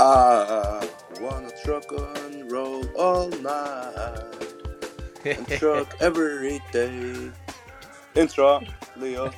[0.00, 0.88] I
[1.20, 4.22] wanna truck and roll all night.
[5.24, 7.32] And truck every day.
[8.14, 8.60] Intro,
[8.96, 9.30] Leo.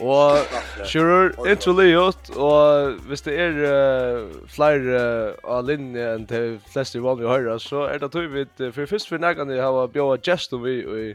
[0.00, 0.38] Og
[0.86, 5.00] Sjurur, intro Leot Og hvis det er uh, flere
[5.34, 8.70] uh, av linje enn de fleste i å høre, Så er det tog vi uh,
[8.70, 11.08] for først for nægane har vi bjøret gest om vi i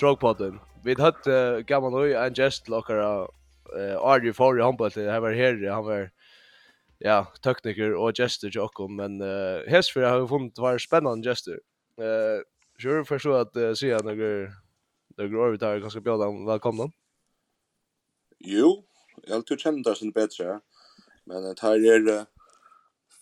[0.00, 3.28] Drogpodden Vi hadde uh, gammel høy en gest til dere,
[3.70, 6.10] uh, Ari Fori håndball til han var her, han var
[7.00, 11.58] ja, tekniker og och til jock men uh, Hesfer har funnet var spennende gesture.
[12.00, 12.42] Uh,
[12.82, 14.52] sure för så att uh, se några
[15.18, 16.92] några orbitar ganska ganske där velkommen.
[18.40, 18.84] Jo,
[19.26, 20.60] jeg tror kjenner det sin bedre,
[21.26, 22.24] Men det er uh,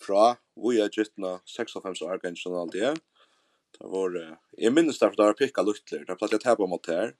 [0.01, 2.95] fra vi har gittna 56 år ganske kanske alt det.
[3.79, 5.99] Det var uh, jeg minnes derfor det var pikka luttler.
[5.99, 7.13] det Där plattade jeg täpa mot her.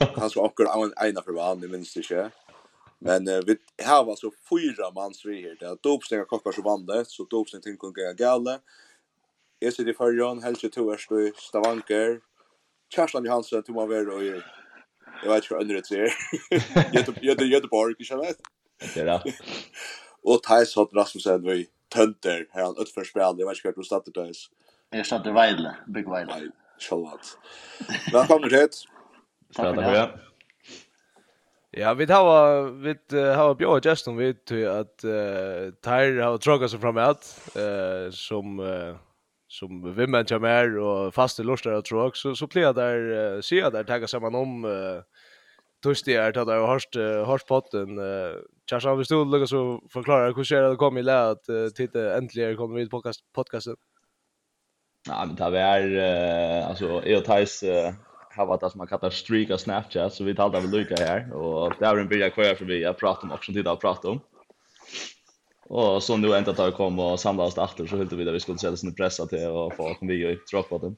[0.00, 2.30] Han så åker en ena för vann, jag minns det ikke.
[3.00, 5.56] Men uh, vi har alltså fyra mans vi här.
[5.60, 8.58] Det är dopsningar koppar som vann det, så dopsning ting jag är gale.
[9.58, 12.20] Jag sitter i förrjön, Helge Toerst i Stavanker.
[12.94, 14.24] Kerstan Johansson, Toma Vero och
[15.22, 16.12] jag vet inte vad underrätt säger.
[17.52, 18.36] Göteborg, jag vet.
[18.94, 19.22] Det är det.
[20.22, 23.22] Och Thijs Holt Rasmussen var i Tönter, här han utför spel.
[23.22, 24.50] Jag vet inte vad du startar Thijs.
[24.90, 26.34] Jag startar Weidle, Big Weidle.
[26.38, 26.48] Nej,
[26.78, 27.26] självklart.
[28.12, 28.84] Välkommen hit.
[29.54, 30.29] Tack för det.
[31.76, 36.80] Ja, vi har vi har bjør Justin vi til at uh, Tyre har trokka seg
[36.82, 38.96] fram at uh, som uh,
[39.46, 43.84] som vimmen kommer og faste lustar og trok så så plejer där uh, se där
[43.84, 45.02] tagga saman om uh,
[45.82, 47.98] Tusti er tatt av hørst hørst potten.
[47.98, 51.68] uh, Charles vi stod lukka så forklarer hur ser det kom i lä att uh,
[51.68, 53.76] titta äntligen kommer vi podcast podcasten.
[55.06, 57.28] Ja, men det er altså jeg og
[57.62, 61.32] uh har det som man kallar streak av Snapchat så vi talar väl lika här
[61.32, 64.20] och det är en bild kvar för vi har pratat om också tid pratat om.
[65.66, 68.40] Och så nu ända tar kom och samla oss efter så höll vi där vi
[68.40, 70.96] skulle sälja sin pressa till och få kom vi och droppa den.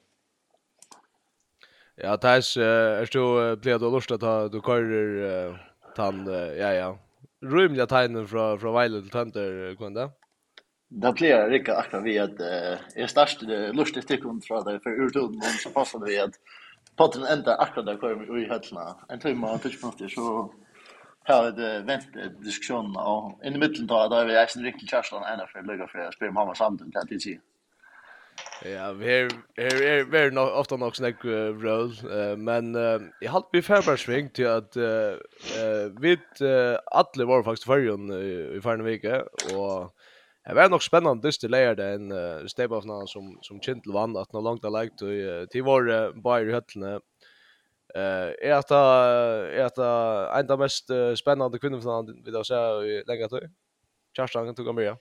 [1.97, 6.29] Ja, Thais, är du blir du lust att du kör tant
[6.59, 6.99] ja ja.
[7.41, 10.11] Rymliga tegnen från från Vile till Tönter kunde.
[10.89, 12.41] Det blir riktigt akkurat vi att
[12.95, 13.43] är starkt
[14.05, 14.91] stikkund fra från där för
[15.33, 16.35] men så passar det att
[16.97, 18.97] Potten enda akkurat där kvar i höllna.
[19.09, 20.53] En timme og tjugo minuter så
[21.25, 22.07] har det vänt
[22.45, 25.99] diskussion och i mitten då där vi är sen riktigt Charleston ända för lägga för
[25.99, 27.39] att spela mamma samtidigt att det
[28.65, 31.93] Ja, vi är är är nog ofta snakk uh, roll,
[32.37, 32.75] men
[33.21, 33.31] jag
[33.97, 36.43] sving til at till att vi vid
[36.93, 39.23] alla var faktiskt uh, i förra veke
[39.55, 39.95] och
[40.45, 44.17] Det var nog spännande dyster layer där en uh, step någon som som Kintel vann
[44.17, 47.01] att noe långt har lagt och till var uh, Bayer i höllene.
[47.95, 49.79] Eh är att är att
[50.39, 53.43] en av mest uh, spännande kvinnofinalen vi då så länge att
[54.17, 54.97] Kerstan tog Amerika.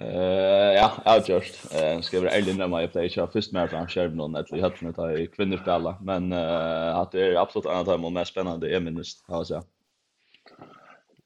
[0.00, 1.74] Eh ja, outjust.
[1.74, 4.60] Eh ska vara ärlig när man play så först med fram skärm någon att vi
[4.60, 8.76] hade med ta kvinnor men eh att det är absolut annat av de mest spännande
[8.76, 9.62] är minst, alltså.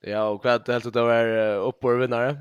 [0.00, 2.36] Ja, och vad helt det var uppor vinnare.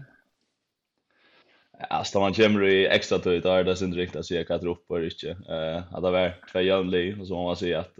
[1.79, 4.67] Ja, så man kommer i extra tid där det syns riktigt att se vad det
[4.67, 5.29] upp och inte.
[5.29, 7.93] Eh, att det var två jämnlig och så man säger att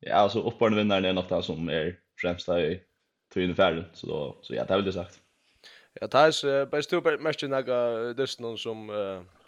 [0.00, 2.80] ja, alltså uppån vinnaren är något som är främst i
[3.34, 5.20] två färden så då så ja, det vill det sagt.
[6.00, 8.90] Ja, det är bara stor mest några dustin som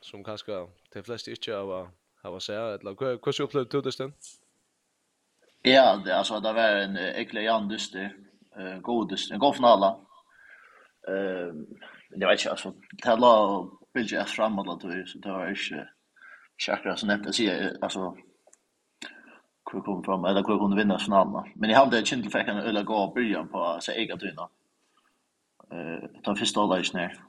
[0.01, 1.91] som kanske de flesta inte har
[2.23, 4.13] har att säga eller hur hur upplevde du dustin?
[5.63, 9.97] Ja, det alltså det var en äcklig andust eh god dustin, god finala.
[11.09, 11.67] Ehm
[12.17, 12.75] det var inte alltså
[13.05, 15.89] det la bilden är fram alla då så det var inte
[16.59, 18.17] chakra så nämnt att säga alltså
[19.73, 21.53] hur kom fram eller hur kunde vinna finalen.
[21.55, 24.49] men jag hade inte fick en öla gå början på så egna tunna
[25.73, 27.21] eh ta första läs ner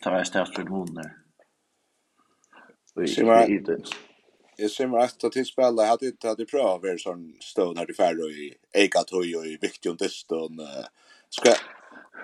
[0.00, 1.10] ta rest efter munnen
[2.94, 3.04] där
[4.58, 7.22] Jeg ser meg etter til spillet, jeg hadde ikke hatt i prøve å være sånn
[7.42, 8.44] stående her i färd og i
[8.84, 10.60] Ekatoy og i Viktion Deston
[11.26, 11.56] ska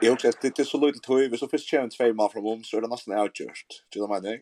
[0.01, 2.47] Jag också det är så lite tog vi så först kör en två man från
[2.47, 3.67] om så är det nästan outgjort.
[3.89, 4.41] Du vet vad jag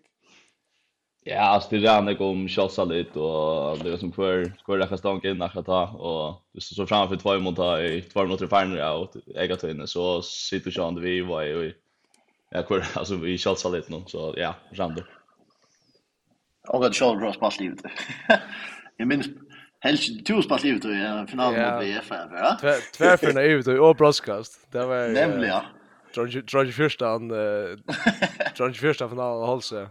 [1.25, 4.87] Ja, alltså det där när kom shotta lite och det var som för för det
[4.87, 8.79] kastan kan nästa ta och det så framför två mot i två mot tre final
[8.79, 11.75] ja jag att in så sitter ju ändå vi var ju
[12.51, 15.05] ja kvar alltså vi shotta lite nu så ja, random.
[16.69, 17.81] Och att shotta bra spalt livet.
[18.97, 19.27] Jag minns
[19.81, 22.59] Helst du spalt ut i finalen mot VF va?
[22.93, 24.73] Tvärförna ut och broadcast.
[24.73, 25.65] Det var Nämligen ja.
[26.51, 27.29] Drog första an
[28.57, 29.89] drog första finalen hållse.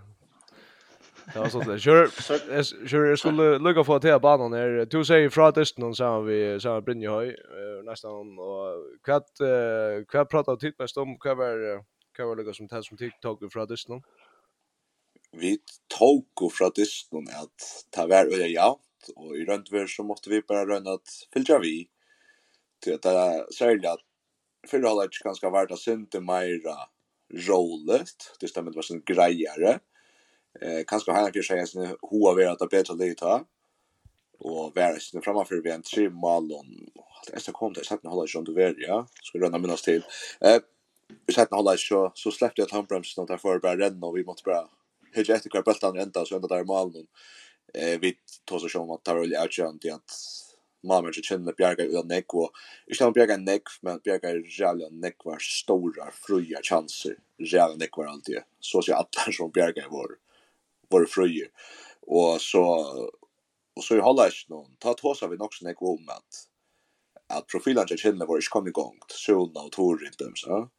[1.34, 1.78] Det var sånt där.
[1.78, 2.08] Sure.
[2.88, 4.86] Sure jag skulle lucka för till banan här.
[4.86, 7.36] Du säger från testen och så vi så Brynje Höj
[7.86, 8.68] nästan och
[9.04, 9.38] kvart
[10.08, 11.84] kvart pratar tid mest om vad var
[12.18, 14.02] vad var lucka som tas som TikTok från testen.
[15.32, 15.58] Vi
[16.00, 20.42] tog och från testen att ta väl ja att och i röntgen så måste vi
[20.42, 21.90] bara röna att fylla vi
[22.80, 24.00] till att det särskilt att
[24.68, 26.78] förra hållet ganska vart att synte mera
[27.34, 29.80] roligt det stämmer var sån grejare
[30.62, 33.44] eh kanske har han för sig en hoa vara att bättre lite
[34.40, 36.66] och vara sin framför vi en tre mål och
[37.18, 40.04] allt det så kom det sätta hålla ju under värd ja ska röna minnas till
[40.42, 40.62] eh
[41.26, 44.44] vi sätta hålla så så släppte jag handbromsen och därför bara renna och vi måste
[44.44, 44.70] bara
[45.14, 47.08] hitta efter kvar bultan ända så ända där målen
[47.74, 50.12] eh vi tar så som att ta roll out är chant att
[50.84, 52.52] mamma så känner Bjerga och Neck och
[52.88, 54.30] inte han Bjerga Neck men Bjerga
[54.60, 57.16] Jalla Neck var stora fruja chanser.
[57.38, 58.40] Jalla Neck var alltid.
[58.60, 60.08] Så så alla som Bjerga var
[60.90, 61.48] var fria
[62.02, 62.64] och så
[63.76, 66.48] och så i inte någon ta tåsa vi också Neck om att
[67.30, 70.70] att profilen jag känner var inte kom igång så när Torin dem så.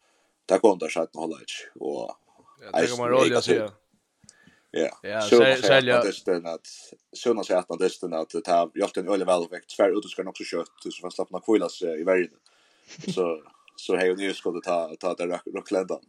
[0.47, 2.17] Där kom där satt att Hallash och
[2.61, 3.73] Ja, det kan man roligt att säga.
[5.03, 6.67] Ja, så sälja dessutom att
[7.13, 10.11] såna så att dessutom att det har gjort en öle väl effekt tvär ut och
[10.11, 12.39] ska också kött så fast slappna kvilas i världen.
[13.15, 13.43] Så
[13.77, 16.01] så hej och nu ska det ta ta det rockländan.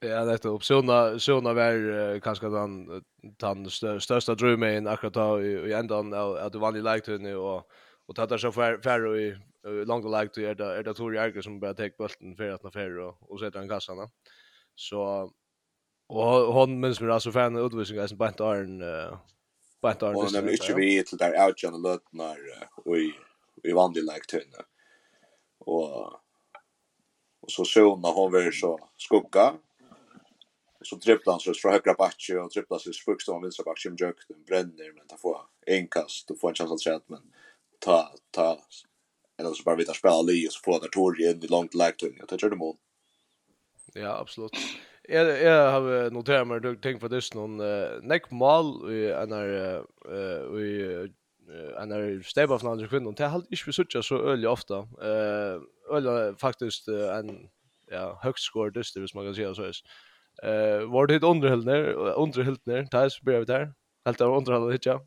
[0.00, 3.02] Ja, det är upp såna såna var kanske den
[3.40, 3.70] den
[4.00, 6.82] största drömmen akkurat då i ändan att du vann i
[7.18, 7.70] nu och
[8.06, 9.36] och tatta så för i
[9.86, 12.62] långt lag till är det är det Tori Arger som bara tar bollen för att
[12.62, 12.98] när för
[13.30, 14.08] och sätter den kassan.
[14.74, 15.30] Så
[16.14, 18.78] Och hon minns mig alltså fan utvisning alltså bant arn
[19.82, 20.16] bant arn.
[20.16, 22.38] Och när inte vi till där out John Lot när
[22.84, 23.14] vi
[23.62, 24.64] vi vann det like tunna.
[25.58, 26.12] Och
[27.44, 29.54] och så såg när hon var så skugga
[30.82, 33.96] så dribblar han så från högra backe och dribblar sig först om vänstra backe som
[33.96, 37.22] jök den bränner men ta få en kast och få en chans att skjuta men
[37.78, 38.60] ta ta
[39.38, 41.74] eller så bara vi tar spela Lee och så får där tor in i långt
[41.74, 42.76] läktun jag tar det mål.
[43.92, 44.52] Ja, absolut
[45.08, 47.56] jag jag har noterat mig du tänker på det någon
[48.02, 49.82] neck mal i en här
[50.58, 51.08] i
[51.78, 55.60] en här stäba från andra kvinnor det har inte vi söker så öle ofta eh
[55.96, 57.48] öle faktiskt en
[57.90, 59.74] ja högst score dyster, hvis man kan säga så är
[60.42, 63.72] eh var det underhållner underhållner där så blir vi där
[64.04, 65.00] helt av underhåll det ja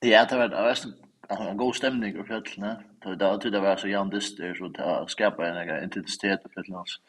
[0.00, 3.88] ja det var det var en god stämning på fjällen det var det var så
[3.88, 7.00] jämnt dyster, så det skapar en intensitet på fjällen alltså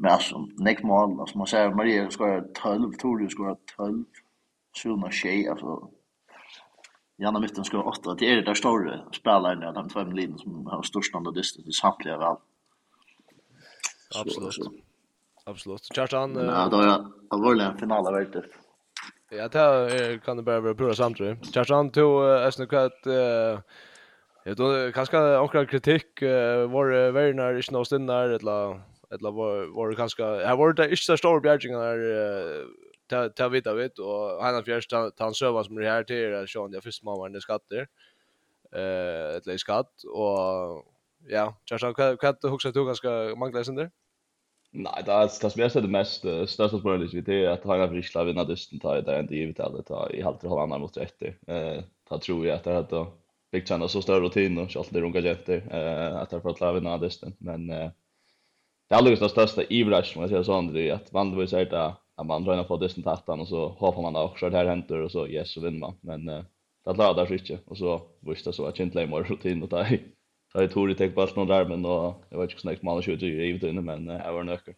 [0.00, 4.04] Men alltså, nek mål, alltså man säger Maria ska 12, Tori ska 12,
[4.76, 5.90] Suna tjej, alltså.
[7.16, 10.82] Janna mitten ska 8, det är det där större spelarna, de två linjen som har
[10.82, 12.36] störst andra distans i samtliga väl.
[14.20, 14.54] Absolut.
[15.44, 15.88] Absolut.
[15.94, 16.34] Kjartan...
[16.34, 18.44] Ja, då är allvarligt en final av värdet.
[19.30, 21.54] Ja, det här kan det bara vara pura samtidigt.
[21.54, 23.06] Kjartan tog Östnö Kvett...
[24.44, 26.22] Jag då kanske några kritik
[26.68, 28.80] var värnar, inte någonstans där, eller
[29.10, 31.98] eller var var det kanske här var det inte så stor bjärging där
[33.06, 36.72] ta ta vita vet och han har fjärst han sövar som det här till Sean
[36.72, 37.88] jag först mamma när skatter
[38.72, 40.84] eh ett läs skatt och
[41.28, 43.90] ja Charles vad kan du huxa du ganska manglar sen där
[44.70, 47.64] Nej, det är det som jag ser det mest största problemet vi det är att
[47.64, 50.78] han har friskla vinna dysten tar det inte givet alla ta i halter hålla andra
[50.78, 51.22] mot rätt.
[51.46, 53.06] Eh, ta tror jag att det hade
[53.52, 56.68] byggt känna så större rutin och så allt det runga jätte eh att han för
[56.68, 57.90] att vinna dysten men eh
[58.88, 62.26] det är Lucas största ivrage som jag säger sånt det är att vann det att
[62.26, 65.26] man drar på dessen tattan och så hoppar man också det här händer och så
[65.26, 66.44] yes så vinner man men eh,
[66.84, 69.86] det laddar där inte och så visst så att inte lämna rutin och ta
[70.52, 73.16] ta ett det tek på någon där men då jag vet inte snägt man skulle
[73.16, 74.74] ju givet inne men jag var nöker.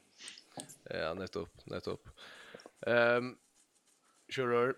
[0.90, 2.08] Ja, nettopp, nettopp.
[2.86, 3.36] Ehm
[4.30, 4.74] Sure.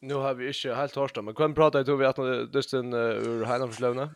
[0.00, 2.78] Nu har vi inte helt torsdag, men kan prata i tog vi att det är
[2.78, 4.10] en ur Heiland förslövna.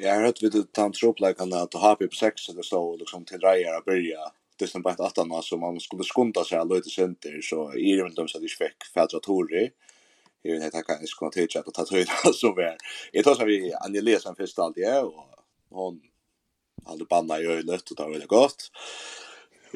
[0.00, 3.40] Jag har hört vid det tant tantropläkan att ha på 6 eller så liksom till
[3.40, 4.18] rejer att börja
[4.58, 7.96] det som bara att annars så man skulle skonta sig alla lite center så i
[7.96, 9.70] det väl de så det fick fädra torri.
[10.42, 12.76] Jag vet inte kan jag ska ta att ta höra så väl.
[13.12, 15.24] Jag tar så vi Anja som först allt är och
[15.70, 16.00] hon
[16.86, 18.70] hade banna i ölet och det var väldigt gott.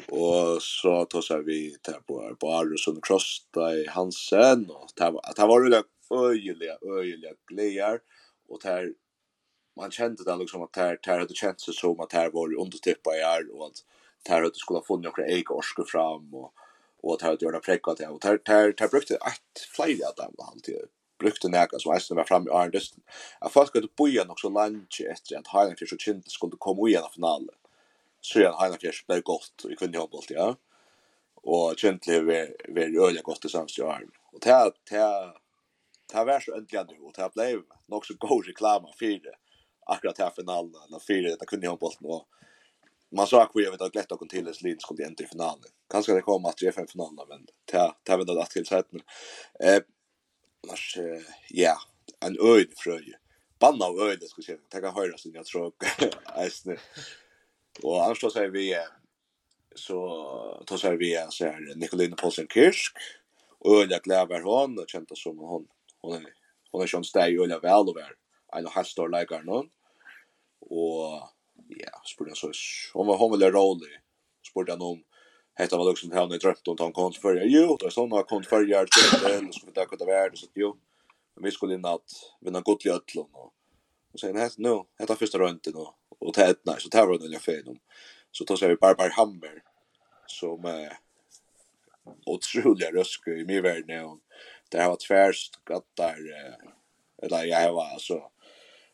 [0.07, 5.35] Och så tar så vi tar på på Arlesund Cross där Hansen och det var
[5.35, 7.99] det var öjliga öjliga glädjer
[8.47, 8.93] och där
[9.77, 12.55] man kände det liksom att här här hade känts så som att här var ju
[12.55, 13.83] undertippa i är och att
[14.29, 16.53] här hade skulle ha funnit några egna orskor fram och
[17.03, 20.03] och att här hade gjort en fräcka till och här här här brukte ett flyg
[20.03, 20.75] att han alltid
[21.19, 22.95] brukte näka som ästen var fram i Arndest.
[23.41, 26.89] Jag fast att boja nog så lunch efter att Highland Fish och Chint skulle komma
[26.89, 27.55] igen i finalen.
[28.21, 30.55] Så jag Highland Fish blev gott i kunde hoppas ja.
[31.35, 32.25] Och Chint blev
[32.67, 34.11] väldigt öliga gott i samstjärn.
[34.31, 34.71] Och det här
[36.11, 39.05] det här var så ändliga nu och det här blev nog så god reklam för
[39.05, 39.35] det
[39.85, 42.27] akkurat här finalen eller fyra det kunde jag bollen och
[43.11, 45.71] man sa att vi vet att lätta kon till det slid skulle inte i finalen.
[45.89, 49.01] Kanske det kommer att 3-5 finalen men ta ta vi det till sätt men
[49.59, 49.83] eh
[50.67, 50.97] mars
[51.49, 51.77] ja
[52.19, 53.13] en öjd fröj.
[53.59, 54.81] Banna av öjd skulle jag.
[54.81, 55.73] Ta höra så jag tror
[56.35, 56.77] äsne.
[57.83, 58.75] Och annars så säger vi
[59.75, 62.93] så tar sig vi så här Nicolina Paulsen Kirsch
[63.59, 65.67] och jag gläver hon och kände som hon
[66.01, 66.33] hon är
[66.71, 68.13] hon är schon stäj steg och väl och väl
[68.57, 69.69] en halv stor leikar noen.
[70.69, 71.19] Og
[71.79, 72.51] ja, spurte han så,
[72.93, 73.91] hon var hon veldig rolig.
[74.45, 75.01] Spurte han om,
[75.59, 77.49] hette var liksom henne drømt om han kom til førre.
[77.49, 80.01] Jo, det er sånn han kom til førre, det er sånn, så vi takk ut
[80.05, 80.73] av verden, så jo.
[81.33, 83.29] Men vi skulle inn at vinna godt i ødlån.
[83.33, 87.09] Og så sier han, hette nå, hette første rønten, og, og det er så tar
[87.09, 87.79] vi den jeg feil om.
[88.33, 89.61] Så tar vi Barbar Hammer,
[90.29, 90.93] som eh,
[92.25, 94.19] otroliga rösk i min värld när hon
[94.69, 96.17] där har tvärst gattar
[97.21, 98.31] eller jag har alltså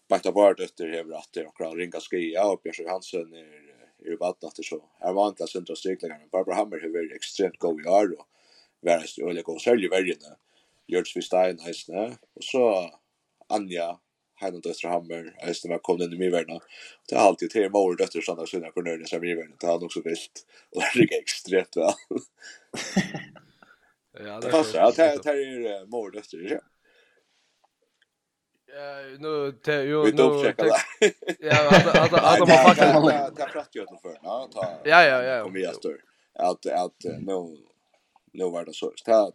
[0.09, 4.63] Bakta Bardøtter hever att det och ringa skia, och Björn Hansen är i vatten efter
[4.63, 7.87] det så er vant at sentra stryklingar, men Barbara Hammer har vært extremt god i
[7.87, 8.27] år, och
[8.81, 10.35] og vært øyelig god, særlig vergene,
[10.89, 12.91] Gjørts vi stein eisne, och så
[13.49, 13.99] Anja,
[14.41, 16.59] Heinan døttra Hammer, eisne var kommet inn i myrverna,
[17.09, 19.93] det har alltid tre mor døttra sandag sunna for nøyne som myrverna, det er nok
[19.93, 21.93] så vilt, och det är extremt väl
[24.25, 24.79] ja, det passar.
[24.79, 26.59] ja, det är mor døttra, ja
[29.19, 30.53] nu te jo nu
[31.39, 31.69] Ja,
[32.03, 34.79] att att man faktiskt det pratar ju för, ja, ta.
[34.83, 35.43] Ja, ja, ja.
[35.43, 36.03] Kom igen stör.
[36.33, 37.57] Att att nu
[38.33, 38.93] nu var det så.
[39.05, 39.31] Ta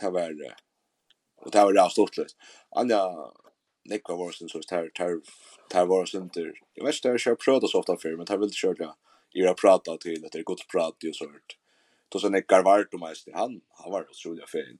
[0.00, 0.54] ta var
[1.36, 2.36] och ta var det stort lust.
[2.70, 3.30] Anja
[3.84, 5.20] Nick var sen så tar tar
[5.68, 6.52] tar var sen där.
[6.74, 8.94] Jag vet inte jag prövat så ofta för men tar väl inte köra.
[9.30, 11.58] Jag prata till att det är gott prat ju sårt.
[12.08, 14.78] Då sen Nick Garvart och mest han han var otroligt fin.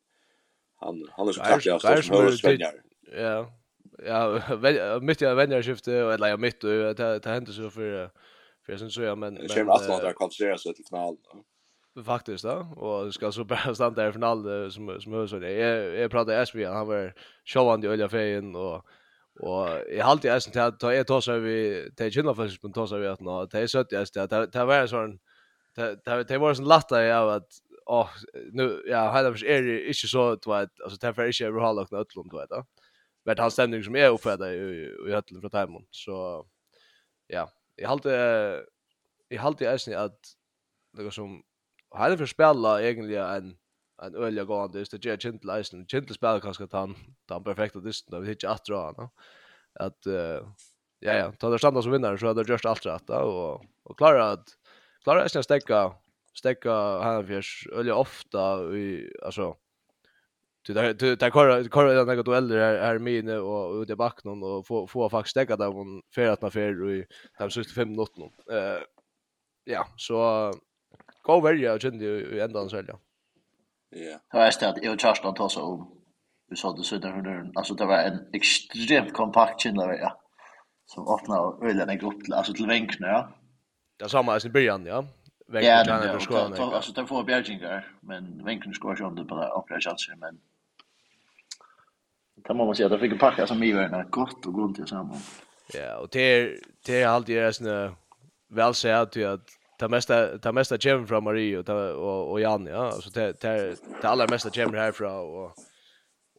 [0.77, 2.83] Han han är så kraftig av så svenjar.
[3.13, 3.51] Ja.
[4.05, 4.41] Ja,
[5.01, 8.11] mitt jag vänner skifte eller jag mitt och det det hände så för
[8.67, 11.17] för sen så ja men men Kjem Atlanta kvalificerar sig till final.
[12.05, 15.53] Faktiskt då och ska så bara stanna där i final som som hör så det.
[15.53, 17.13] Jag jag pratade SB han var
[17.45, 18.87] showande olja fejen och
[19.43, 21.57] Og jeg halte jeg til at jeg tar seg vi,
[21.99, 24.35] det er kynnafelsis, men tar seg vi at nå, det er søtt jeg til at
[24.55, 25.15] det var en sånn,
[25.75, 27.59] det var en sånn latta jeg av at,
[27.91, 28.13] åh,
[28.55, 32.31] nu, ja, heila er ikke så, du vet, altså, det er ikke overhalagt noe utlom,
[32.31, 32.63] du vet, da
[33.25, 35.87] vart han stämning som är uppfärdad i, i, i hötlen från Timon.
[35.91, 36.47] Så
[37.27, 38.65] ja, jag hade
[39.29, 40.21] jag hade ju att
[40.97, 41.43] det som
[41.91, 43.57] hade för spela egentligen en
[44.03, 45.87] en ölja gående just det jag Gentle Eisen.
[45.87, 46.97] Gentle spela kanske han han
[47.29, 49.09] den perfekta dysten vi hittar att dra han.
[49.81, 50.07] Att
[50.99, 53.99] ja ja, ta det standard som vinnare så hade det just allt rätt och och
[53.99, 54.49] klara att
[55.05, 55.93] klara att stäcka
[56.35, 57.25] stäcka han
[57.93, 59.57] ofta i alltså
[60.67, 64.25] Du där du där kör kör den där dueller är är min och ute back
[64.25, 67.07] någon och få få faktiskt stäcka där hon för att man för i
[67.39, 68.27] de sista 5 minuterna.
[68.51, 68.83] Eh
[69.65, 70.51] ja, så
[71.23, 72.83] gå välja och kände ju ändan så ja.
[73.91, 74.19] Ja.
[74.31, 76.01] Det var stad jag trust att ta så om.
[76.51, 80.21] vi sa det så där hur alltså det var en extremt kompakt kindler ja.
[80.87, 83.29] Som öppnar ölen en grupp alltså till vänkarna ja.
[83.99, 85.05] Det samma i början ja.
[85.49, 86.75] Vänkarna ja, skor.
[86.75, 90.41] Alltså det får Bjerginger men vänkarna skor ju inte på det operationen men
[92.45, 95.43] kan man säga att fick en packa som givare gott och gott tillsammans.
[95.73, 97.97] Ja, och det är det är alltid det såna
[98.49, 99.41] väl så att jag
[99.79, 103.77] ta mesta ta mesta gem från Marie och och och Jan ja så det det
[104.03, 105.53] det allra mesta gem härifrån och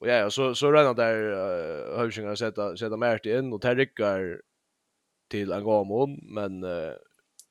[0.02, 4.42] och ja så så rann där uh, Hövsingar sätta sätta Mert in och där rycker
[5.30, 6.94] till Angamon men uh,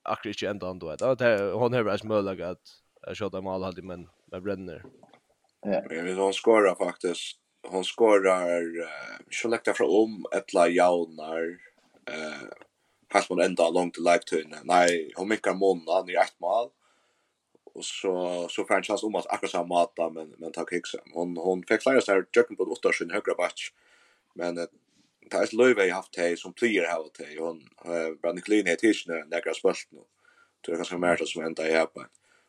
[0.02, 2.58] akkurat inte ända ändå vet att hon har väl möjlighet
[3.06, 4.84] att skjuta mål hade men med bränner.
[5.60, 11.58] Ja, vi då skora faktiskt hon skorar uh, sjølekta fra om etla jaunar
[12.06, 12.48] eh
[13.12, 16.70] fast man ända långt till life turn Nei, hon minkar månaden i ett mål.
[17.74, 20.90] Och så så får han chans om att akkurat samma mata men men ta kicks.
[21.12, 23.70] Hon hon fick flera så här jucken på åtta sin högra batch
[24.34, 24.68] Men det
[25.30, 27.20] är Löve jag haft hej som player har haft.
[27.38, 27.68] Hon
[28.20, 29.98] brand clean hit tills när det går spalt nu.
[30.64, 32.04] Tror jag kanske mer som ända i här på.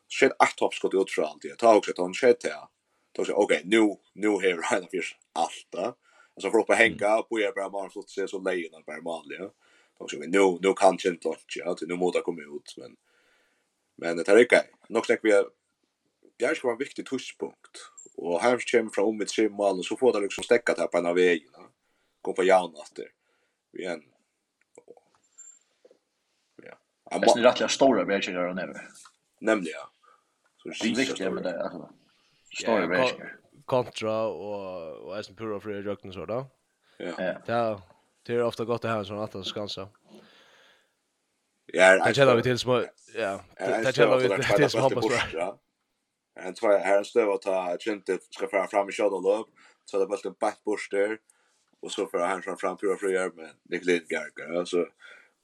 [0.09, 1.37] Shit, 8 toppskott ut utfall.
[1.41, 2.67] Det tar också att hon shit här
[3.15, 5.95] då så okej nu nu här hela fisk allt då
[6.35, 9.49] alltså för att hänga på jag bara man flott se så lejon där bara vanliga
[9.99, 12.95] då så vi nu nu kan inte lunch ja till nu måste komma ut men
[13.97, 15.43] men det är okej nog snack vi
[16.37, 20.13] det ska vara en viktig touchpunkt och här kommer från med tre mål så får
[20.13, 21.69] det liksom stäcka där på en av vägarna
[22.21, 22.41] gå på
[23.71, 24.03] Vi en.
[26.63, 28.85] ja Det är rätt stora bjärkar och nämligen.
[29.39, 29.91] Nämligen, ja.
[30.57, 31.89] Så riktigt med det, alltså.
[32.53, 33.35] Stora verkar.
[33.65, 36.47] Kontra och och är som pura för rökning så då.
[36.97, 37.41] Ja.
[37.45, 37.81] Ja.
[38.25, 39.89] Det är ofta gott att ha en sån att skansa.
[41.65, 42.83] Ja, det känner vi till små
[43.15, 45.59] ja, det känner vi till små hoppas bra.
[46.35, 49.47] En två här en stöv att ta kjente ska fram fram i shadow loop
[49.85, 51.17] så det bara en back borster
[51.79, 54.87] och så för han fram fram pura för men det är lite gargar så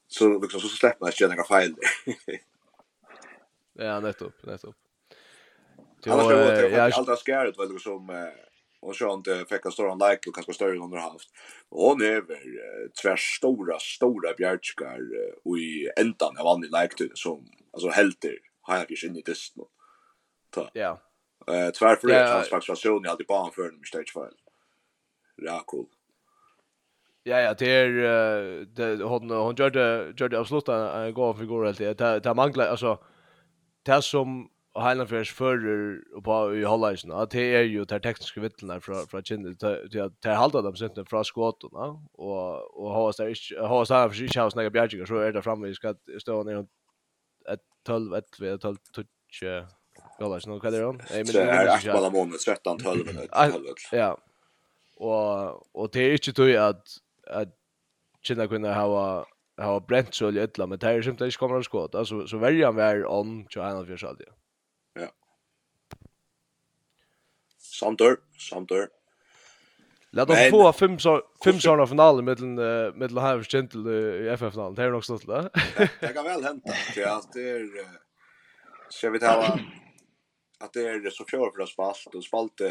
[0.08, 1.76] så liksom så släpper man känner några fel.
[3.74, 4.76] Ja, nettopp, nettopp.
[6.08, 8.32] Annars var det alltid aldrig skärt väl som
[8.82, 11.30] och så inte fick en stor like och kanske större än haft.
[11.70, 12.22] Och nu är
[13.04, 15.00] det stora, stora bjärtskar
[15.46, 19.66] och i ändan av vanlig like som alltså helter har jag inte in i distan.
[20.74, 21.02] Ja.
[21.48, 24.38] Eh tvär för det hans faktiskt jag alltid på för en stage file.
[25.36, 25.88] Ja, cool.
[27.24, 27.90] Ja ja, det är
[28.66, 31.98] det hon hon gjorde gjorde absolut en god figur helt.
[31.98, 33.00] Det det manglar alltså
[33.84, 38.00] det som och hela för förr och på i Hollandsna att det är ju där
[38.00, 39.56] tekniska vittlarna från från Kinde
[39.92, 43.86] till att ta halta dem sent från skotten va och och ha så där ha
[43.86, 46.66] så här för sig house några bjärgar så är det framme vi ska stå ner
[47.50, 49.44] ett 12 ett vi 12 touch
[50.20, 50.92] Hollandsna vad är det?
[50.92, 53.30] Nej men det är bara månader 13 12 minuter
[53.92, 54.18] Ja.
[54.96, 56.88] Och och det är inte då att
[57.28, 57.50] att
[58.22, 59.26] Kinde kunde ha
[59.58, 62.66] ha bränt så lite men det är ju inte kommer att skott alltså så väljer
[62.66, 64.34] han väl on 21 fjärdedel.
[67.82, 68.18] Samtur,
[68.50, 68.88] samtur.
[70.12, 72.56] Låt oss få fem så fem så av finalen mellan
[72.98, 74.76] mellan Havers Gentle i FF finalen.
[74.76, 75.50] Det är nog stolt där.
[76.00, 76.74] Det kan väl hända.
[76.74, 77.68] för att det är
[78.90, 79.60] ska vi ta
[80.60, 82.62] att det är så kör för oss fast och spalt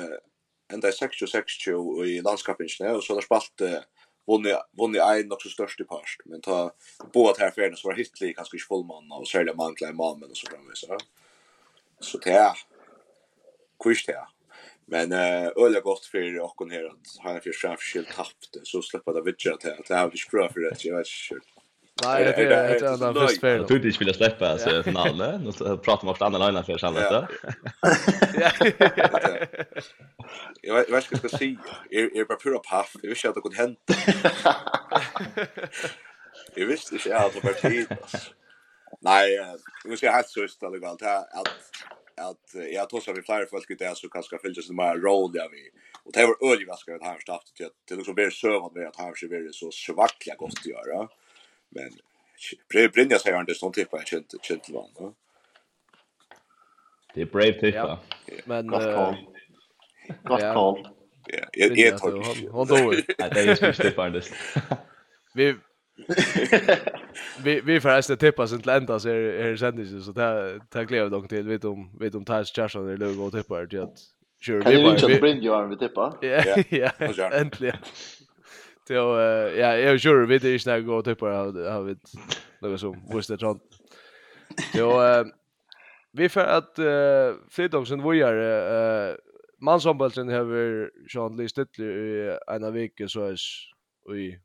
[0.73, 1.45] ända i 66
[2.07, 3.61] i landskapen och så där spalt
[4.27, 6.73] vunnit vunnit en också största part men ta
[7.13, 10.37] båda här för så var Hitler kanske inte fullmanna och sälja mankla i mannen och
[10.37, 10.99] så framvis så.
[12.01, 12.53] Så det är
[13.85, 14.27] kvist det.
[14.91, 18.83] Men eh öliga gott för och kon här att han för chef skill tappt så
[18.83, 21.47] släppa det vidare till att det har blir bra för det jag vet inte.
[22.05, 23.67] Nej, det är det är ett första förspel.
[23.69, 27.29] Du inte vill släppa så finalen och så pratar man om andra linjer för samhället.
[28.33, 28.51] Ja.
[30.63, 31.57] Jag vet vad ska jag säga.
[31.91, 32.97] Är är bara pura paff.
[33.03, 33.79] Jag visste att det kunde hända.
[36.55, 37.87] Jag visste inte att det var tid.
[39.01, 41.49] Nej, nu ska jag helt så istället väl här att
[42.21, 45.33] att jag tror så vi flyr folk ut där så kanske fylls det mer roll
[45.33, 45.71] där vi
[46.05, 48.89] och det var öliga vaskar att han staft till att det liksom blir sövat med
[48.89, 51.09] att han sig blir så svackliga gott att göra
[51.69, 51.91] men
[52.93, 54.01] Brynja säger han det sånt typ av
[54.49, 55.15] gentleman va
[57.15, 57.99] Det är brave typ va
[58.45, 59.17] men gott call.
[60.23, 60.89] Ja,
[61.53, 62.91] jag tror hon då.
[63.19, 64.31] Det är ju det.
[65.35, 65.57] Vi
[67.45, 71.09] vi vi förresten tippa sen till ända så är är sändningen så där där glädje
[71.09, 73.99] dock till vet om vet om Tars Charson eller Lugo och tippar till att
[74.43, 76.19] Sure, kan du inte att Brynjo har vi tippa?
[76.21, 77.77] Ja, ja, äntligen.
[78.87, 81.97] Till, ja, jag är sure, vi det är snägg och tippar har har vi
[82.61, 83.63] något som visste sånt.
[84.75, 84.91] Jo,
[86.13, 89.17] vi för att uh, Fridtjofsen vojar eh
[89.61, 93.37] mansombolsen har Sean Lee Stittler i en av veckan så är
[94.17, 94.39] i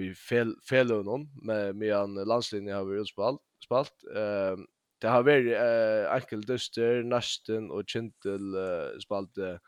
[0.00, 4.56] i fel felon om med en landslinje har vi utspalt spalt eh
[5.02, 9.58] det har varit eh enkel duster nästen och kintel eh, spalt eh,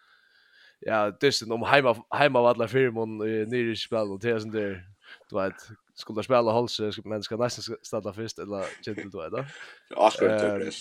[0.81, 4.53] ja dusten om hemma hemma av alla firmon eh, nere i spel och det sånt
[4.53, 4.85] där
[5.31, 9.45] du vet skulle spela hals men ska nästan starta först eller kintel då då
[9.89, 10.73] ja ska inte det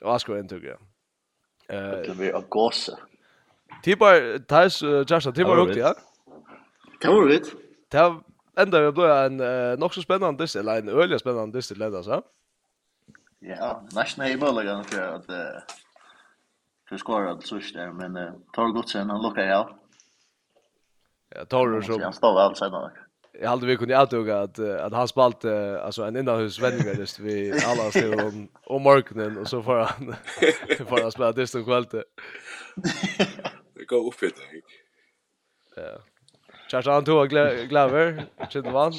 [0.00, 0.78] ja ska inte ja.
[1.68, 2.92] Eh det blir augusti
[3.82, 5.94] Tibar, Thais, Joshua, Tibar, Rukti, ja?
[7.00, 7.54] Det var vitt.
[7.90, 8.22] Det
[8.58, 11.74] enda vi blir en uh, nok så spennende dyst, eller en øyelig spennende dyst i
[11.74, 12.20] så.
[13.42, 15.62] Ja, nesten er i muligheten for at uh,
[16.88, 19.64] for skåret alt sørst der, men uh, tar godt sen, han lukker jeg
[21.34, 22.00] Ja, tar det som...
[22.00, 22.98] Han står alt sen, nok.
[23.40, 27.52] Jag hade vi kunde avtuga att att han spalt alltså en innanhus vändningar just vi
[27.66, 30.14] alla stod om om marknaden och så får han
[30.86, 32.04] får han spela dyst och kvällte.
[33.74, 35.82] Det går upp i det.
[35.82, 36.11] Ja.
[36.72, 37.28] Kjartan, han tog
[37.68, 38.92] glaver, Kjent vann.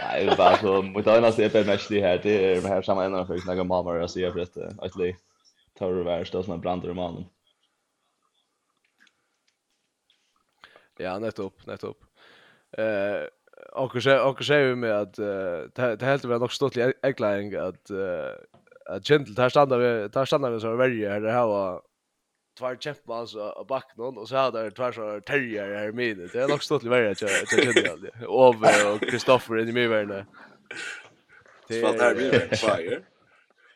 [0.00, 2.20] Nej, det var så mot andra så är match det här.
[2.22, 4.42] Det är här samma ända för några mamma och så är det
[4.78, 5.16] att det
[5.78, 7.24] tar det värst då som en i mannen.
[10.96, 12.04] Ja, nettopp, nettopp.
[12.72, 13.22] Eh,
[13.72, 15.14] och så och så vi med att
[15.74, 17.90] det helt väl nog stått i äggling att
[18.86, 21.82] att gentle där stannar vi där stannar vi så väljer här det här var
[22.58, 26.34] tvär kämpa alltså av backen och så hade det tvär så terrier här med det
[26.34, 30.26] är nog stått värre att jag känner det över och Kristoffer in i mig värna
[31.68, 33.00] det var där vi fire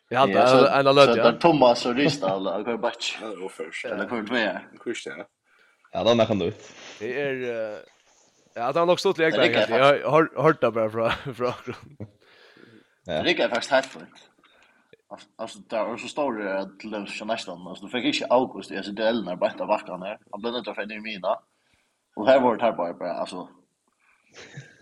[0.09, 1.15] Ja, det hade en löd ja.
[1.15, 3.19] Så där Thomas och Ristad och går batch.
[3.23, 3.85] Ja, det var först.
[3.85, 4.61] Eller kommer du med?
[4.81, 5.27] Kurs det.
[5.93, 6.73] Ja, då när kan du ut.
[6.99, 7.83] Det är
[8.55, 9.79] Ja, det har nog stått lek där.
[9.79, 11.53] Jag har hört det bara från från.
[13.05, 13.23] Ja.
[13.23, 14.32] Det är faktiskt helt fint.
[15.37, 19.25] Alltså där och så står det att lunch nästan alltså fick inte august i SDL
[19.25, 20.19] när bara vackan där.
[20.31, 21.39] Han blev inte för en mina.
[22.17, 23.49] Och här var det här bara bara alltså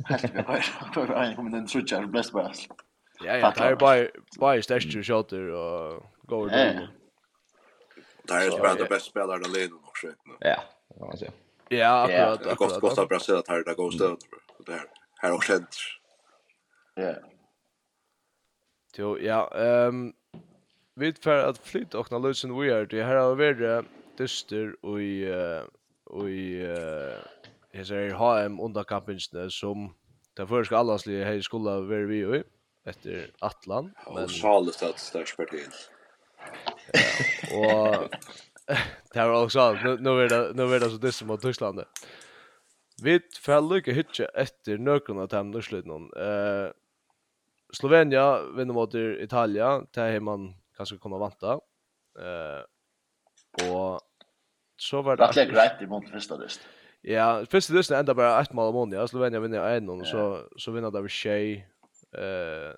[0.08, 0.32] helt
[0.94, 1.26] bra.
[1.26, 2.52] Jag kommer den switchar bless bara.
[3.24, 6.88] Ja ja, där bara bara stäst shotter och går det.
[8.22, 10.06] Där är bara det bästa spelaren av ligan också.
[10.40, 10.54] Ja,
[10.88, 11.26] kan man alltså.
[11.68, 12.44] Ja, akkurat.
[12.44, 14.18] Det kostar kostar Brasil att här det går stöd.
[14.66, 14.86] Det här
[15.20, 15.76] här och sent.
[16.94, 17.14] Ja.
[18.96, 20.12] Jo, ja, ehm
[21.00, 23.86] vi för att flytta och när lösen vi är det här har varit
[24.16, 25.32] dyster och i
[26.04, 26.60] och i
[27.72, 29.94] jag säger HM under kampen som
[30.34, 32.42] där för ska alla sli här skulle vara vi ju
[32.84, 35.60] efter Atlant men Charles att störst parti.
[37.54, 38.10] Och
[39.12, 41.84] det var också nu nu är det nu är det så dyster mot Tyskland.
[43.02, 46.12] Vi får lycka hitcha efter några till dem slut någon.
[46.16, 46.70] Eh
[47.72, 49.86] Slovenia vinner mot Italia.
[49.90, 51.52] Det är man kanske kunna vanta.
[52.18, 52.62] Eh
[53.70, 54.00] och
[54.76, 56.60] så var det Det är grejt i mot första dist.
[57.00, 59.08] Ja, första dist ända bara ett mål om månaden.
[59.08, 61.64] Slovenia vinner en och så så vinner där vi Shea
[62.12, 62.74] eh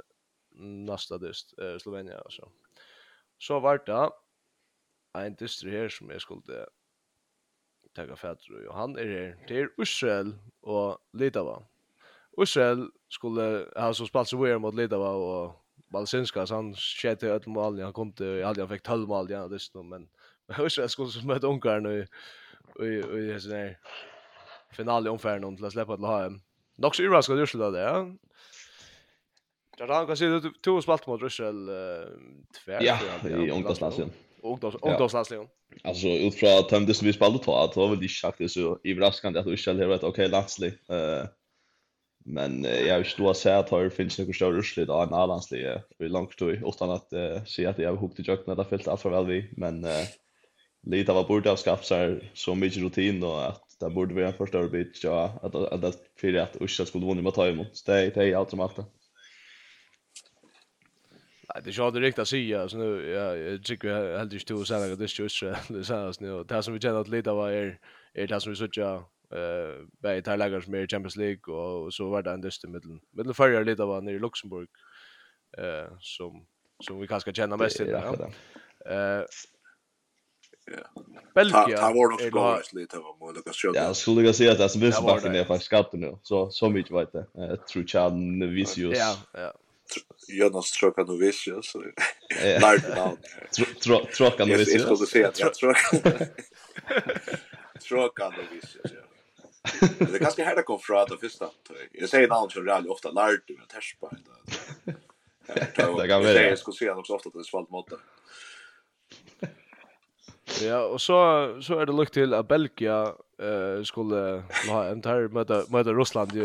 [0.86, 2.48] nästa dist eh, Slovenia och så.
[3.38, 4.10] Så var det
[5.14, 6.66] en distri här som jag skulle
[7.94, 11.64] ta fætru, och han er her til Israel och Litava.
[12.42, 15.61] Israel skulle ha så spalt seg mot Litava och
[15.92, 19.82] Balsinska han sköt ett mål han kom till han fick 12 mål ja det nu
[19.82, 20.08] men
[20.46, 22.06] jag hur ska skulle som möta Ungern och
[22.74, 22.86] och
[23.34, 23.78] och så där
[24.72, 26.40] final i omfärden till att släppa till HM.
[26.76, 28.16] Nog så ura ska du sluta det ja.
[29.78, 31.66] Där han kan se du två spalt mot Russell
[32.64, 34.14] tvär ja i ungdomslandslaget.
[34.82, 35.50] Ungdomslandslaget.
[35.84, 38.48] Alltså utifrån att det som vi spelade två att det var väl inte sagt det
[38.48, 40.72] så överraskande att Russell har ett okej landslag.
[40.88, 41.26] Eh
[42.24, 45.82] Men eh, jag vill stå säga att det finns några större urslut av en A-landslige
[45.98, 48.88] i långt tog utan att uh, säga att jag har hukt i jökna det fyllt
[48.88, 49.48] allt för väl vi.
[49.56, 49.90] Men uh,
[50.86, 54.68] lite av att borde avskaffa så mycket rutin och att det borde vara en första
[54.68, 57.66] bit så att, att, att, att för att Usha skulle vinna med Taimo.
[57.72, 58.84] Så det, det är allt som allt det.
[61.54, 64.92] Nej, det jag riktigt att säga så nu jag tycker jag helt just två sen
[64.92, 67.78] att det är just det sen nu det som vi känner att lite av är
[68.14, 68.68] är det som vi så
[69.32, 72.68] Eh, bei tar lagar som är i Champions League och så var det en dyster
[72.68, 74.68] mellan mellan förra lite av nere i Luxemburg
[75.58, 76.46] eh som
[76.84, 77.94] som vi kanske känner mest till.
[77.94, 79.24] Eh
[81.34, 81.78] Belgia.
[81.78, 83.72] Ta var nog skåret lite av mål och så.
[83.74, 86.18] Ja, skulle jag säga att det som visst var det faktiskt skatten nu.
[86.22, 87.24] Så så mycket vet jag.
[87.32, 88.98] Jag tror Chan Vicious.
[88.98, 89.54] Ja, ja.
[90.28, 91.72] Jonas Trokan och Vicious.
[92.40, 92.78] Nej,
[94.16, 94.74] Trokan och Vicious.
[94.74, 96.26] Jag skulle säga att jag Trokan.
[97.88, 98.92] Trokan och Vicious
[99.98, 101.50] det är ganska här det kom från det första.
[101.92, 104.10] Jag säger namn som rally ofta lärt du, Terspa.
[105.46, 106.48] Det kan vara det.
[106.48, 107.96] Jag skulle säga också ofta att det är svalt mot det.
[110.62, 111.14] Ja, och så
[111.62, 116.36] så är det lukt till att Belgia eh skulle ha en tär möta möta Ryssland
[116.36, 116.40] i,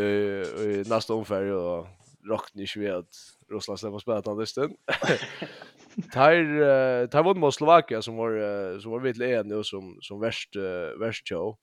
[0.58, 1.86] i nästa omfärg och
[2.28, 3.14] rockni ju att
[3.50, 4.76] Ryssland släpper spela den listan.
[6.12, 10.56] Tär tär vann mot Slovakia som var som var vitlig en och som som värst
[11.00, 11.56] värst show.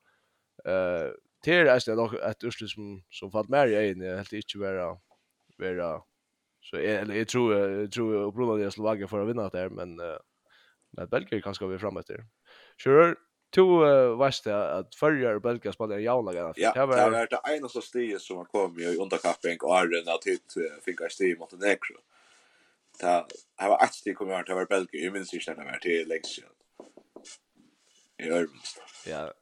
[0.65, 1.11] Eh
[1.45, 4.97] det är nästan något ett urslut som som falt mer i en helt inte vara
[5.57, 6.03] vara
[6.61, 9.69] så eller jag tror jag tror på grund av det Slovakien för att vinna där
[9.69, 9.95] men
[10.91, 12.25] men Belgien kanske vi framåt där.
[12.83, 13.15] Sure,
[13.49, 16.53] to vast att förra Belgien spelade jävla gärna.
[16.55, 20.25] Ja, det var det ena så stiget som har kommit i underkapping och Arden att
[20.25, 20.53] hit
[20.85, 21.97] fick jag stig mot Negro.
[22.99, 26.39] Ta har ett stig kommer att vara Belgien i när i stället till längst.
[28.17, 28.83] I Örmstad.
[29.07, 29.33] Ja,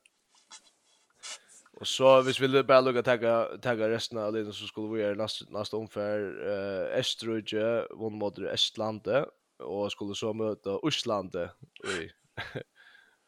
[1.73, 5.01] Och så hvis vi vill bara lugga tagga tagga resten av det så skulle vi
[5.01, 9.25] göra nästa nästa omfär eh Österrike vann mot Estlande
[9.59, 11.35] och skulle så möta Island
[11.83, 12.11] Oj.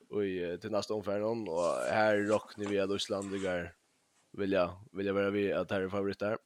[0.09, 3.73] Oj till nästa omfär någon och här rocknar vi att Islandigar
[4.37, 6.37] vill jag vill jag vara vi att här är favorit där.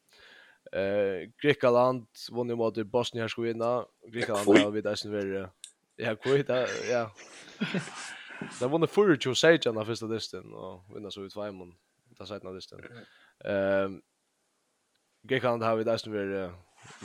[0.71, 3.85] Eh Grekland vann mot Bosnien Herzegovina.
[4.07, 5.49] Grekland har vi där sen vidare.
[5.95, 6.49] Ja, kvitt
[6.89, 7.11] ja.
[8.59, 11.55] Det vann för 26 den första testen och vinner så ut 5
[12.19, 12.79] ta sidan listan.
[13.45, 14.01] Ehm
[15.23, 16.53] gick Grekland har vi där som är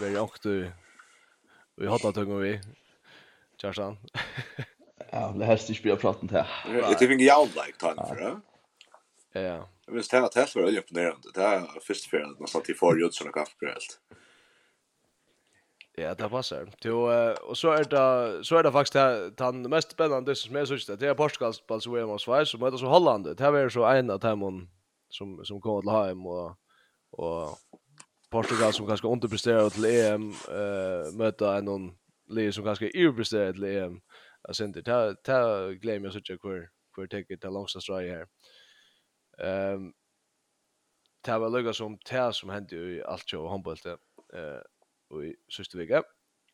[0.00, 0.70] väldigt aktu.
[1.77, 2.61] Vi har tagit tunga vi.
[3.62, 3.96] Kjartan.
[5.12, 6.46] Ja, det här styrs blir pratat här.
[6.72, 8.40] Det är ingen jag like time för det.
[9.40, 9.68] Ja.
[9.87, 11.29] Jag visste att det var väldigt imponerande.
[11.35, 14.00] Det är första för att man satt i förut såna kaffegrölt.
[15.96, 16.70] Ja, det passar.
[16.81, 17.11] Jo,
[17.42, 20.96] och så är det så är det faktiskt han mest spännande som jag syns det.
[20.96, 23.37] Det är Portugal, Balsuema och Schweiz och möter så Holland.
[23.37, 24.68] Det här är så en av dem
[25.14, 26.59] som som kommer till hem och
[27.11, 27.59] och
[28.31, 31.94] Portugal som kanske underpresterar till EM eh möta någon
[32.27, 34.00] lag som kanske överpresterar till EM.
[34.48, 38.27] Alltså det ta ta glömmer så tjockt kvar kvar it till långsta strike här.
[39.38, 39.92] Ehm um,
[41.24, 43.90] Det var lugga som ta som hände i allt sjå handbollte
[44.35, 44.62] eh,
[45.11, 46.03] och i sista veckan.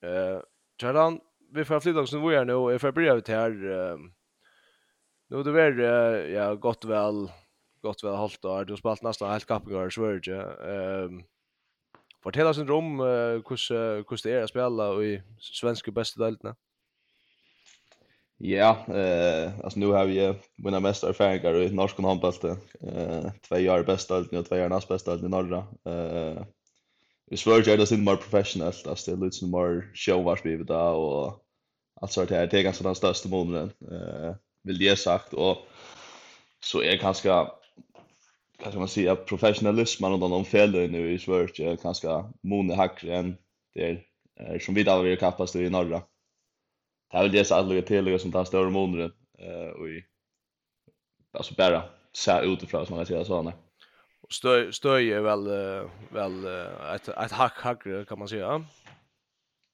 [0.03, 0.41] Eh,
[0.83, 1.21] Jordan
[1.53, 3.71] vi får flytta oss nivå her i februari till bryr ut her.
[3.71, 3.97] Eh,
[5.29, 5.71] nå det var
[6.29, 7.29] ja, gott väl
[7.83, 8.65] gott väl halvt år.
[8.65, 10.43] Du har spelat nästan helt kappingar så är det.
[11.05, 11.23] Ehm
[12.23, 16.55] Fortell oss om hur hur det är att spela i svenska bästa delen.
[18.37, 22.33] Ja, eh alltså nu har vi vunna mest erfarenheter i norsk handboll.
[22.81, 25.59] Eh två år bästa delen och två år näst bästa delen i norra.
[25.85, 26.45] Eh
[27.31, 31.45] Vi svär det är mer professionellt, alltså det är lite mer showvarsbivet där och
[32.01, 32.47] allt sånt här.
[32.47, 35.33] Det är ganska den största månaden, eh, vill det sagt.
[35.33, 35.59] Och
[36.65, 37.51] så är ganska
[38.63, 43.37] kan man säga professionalismen och de fällor nu i Sverige är ganska måne hackre än
[43.75, 44.05] det
[44.37, 46.03] är som vi där vi kapast i norra.
[47.11, 50.05] Det är väl det så alla till som tar större månader eh och i
[51.33, 53.53] alltså bara så utifrån som man säger såna.
[54.31, 55.45] Stöj stöj är väl
[56.11, 56.45] väl
[56.95, 58.65] ett ett hack hack kan man säga.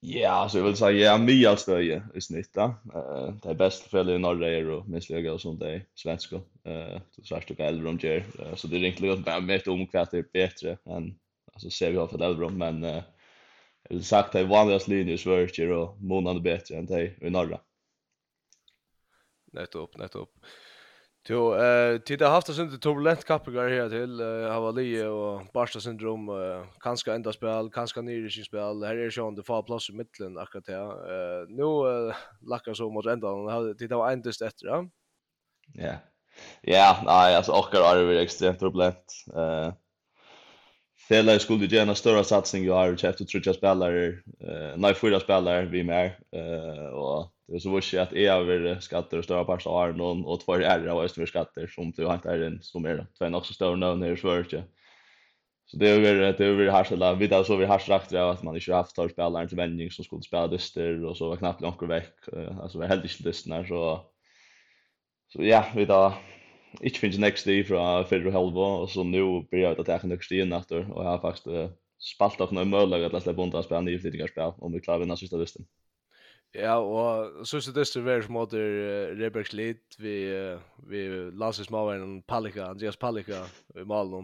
[0.08, 2.62] Ja, så jag vill säga ja, Mia stöje i snitt då.
[2.94, 6.36] Eh, det är bäst för i norra är och minst jag och sånt där svenska.
[6.64, 8.24] Eh, så svårt att äldre om ger.
[8.56, 11.18] Så det är egentligen att bara med om kvart är bättre än
[11.52, 13.02] alltså ser vi har för äldre men eh
[13.88, 17.60] jag vill sagt att vanligaste linjer så är och månaden bättre än det i norra.
[19.52, 20.30] Nettopp, nettopp.
[21.28, 25.80] Jo, eh tid har haft sånt turbulent kappar här till eh har varit och Barsta
[25.80, 26.30] syndrom
[26.80, 28.84] kanske ända spel, kanske nere i spel.
[28.84, 30.88] Här är ju ändå få plats i mitten akkurat här.
[31.12, 31.64] Eh nu
[32.50, 34.66] lackar så mot ända och hade tid var ändast efter.
[34.66, 34.84] Ja.
[35.74, 35.94] Ja.
[36.62, 39.04] Ja, nej alltså också är det extremt turbulent.
[39.36, 39.72] Eh
[41.08, 44.06] Fela skulle ju gärna större satsning ju har efter tre spelare,
[44.40, 48.80] eh nej fyra spelare vi mer eh och Det så var ju att är över
[48.80, 52.06] skatter och stora parter av Arnon och två är av och över skatter som du
[52.06, 54.62] har där den som är två också stora nu när det svårt ju.
[55.66, 58.42] Så det är väl det är väl harsla vid så vi har sagt det att
[58.42, 61.60] man inte haft tar spelare till vändning som skulle spela dyster och så var knappt
[61.60, 62.14] någon veck
[62.60, 64.00] alltså var helt inte dyster så
[65.28, 66.14] så ja vi då
[66.80, 70.30] inte finns next day från Federal Helva och så nu blir jag att kan next
[70.30, 71.46] day natter och jag har faktiskt
[71.98, 75.36] spalt av några möjligheter att läsa bonda spela nyflytningar spel om vi klarar vinna sista
[75.36, 75.66] dysten.
[76.54, 81.64] Ja, og så så det står som åter uh, Rebergs Lid vi uh, vi Lasse
[81.64, 83.44] Småvern Palika, Andreas Palika
[83.76, 84.22] i Malmö.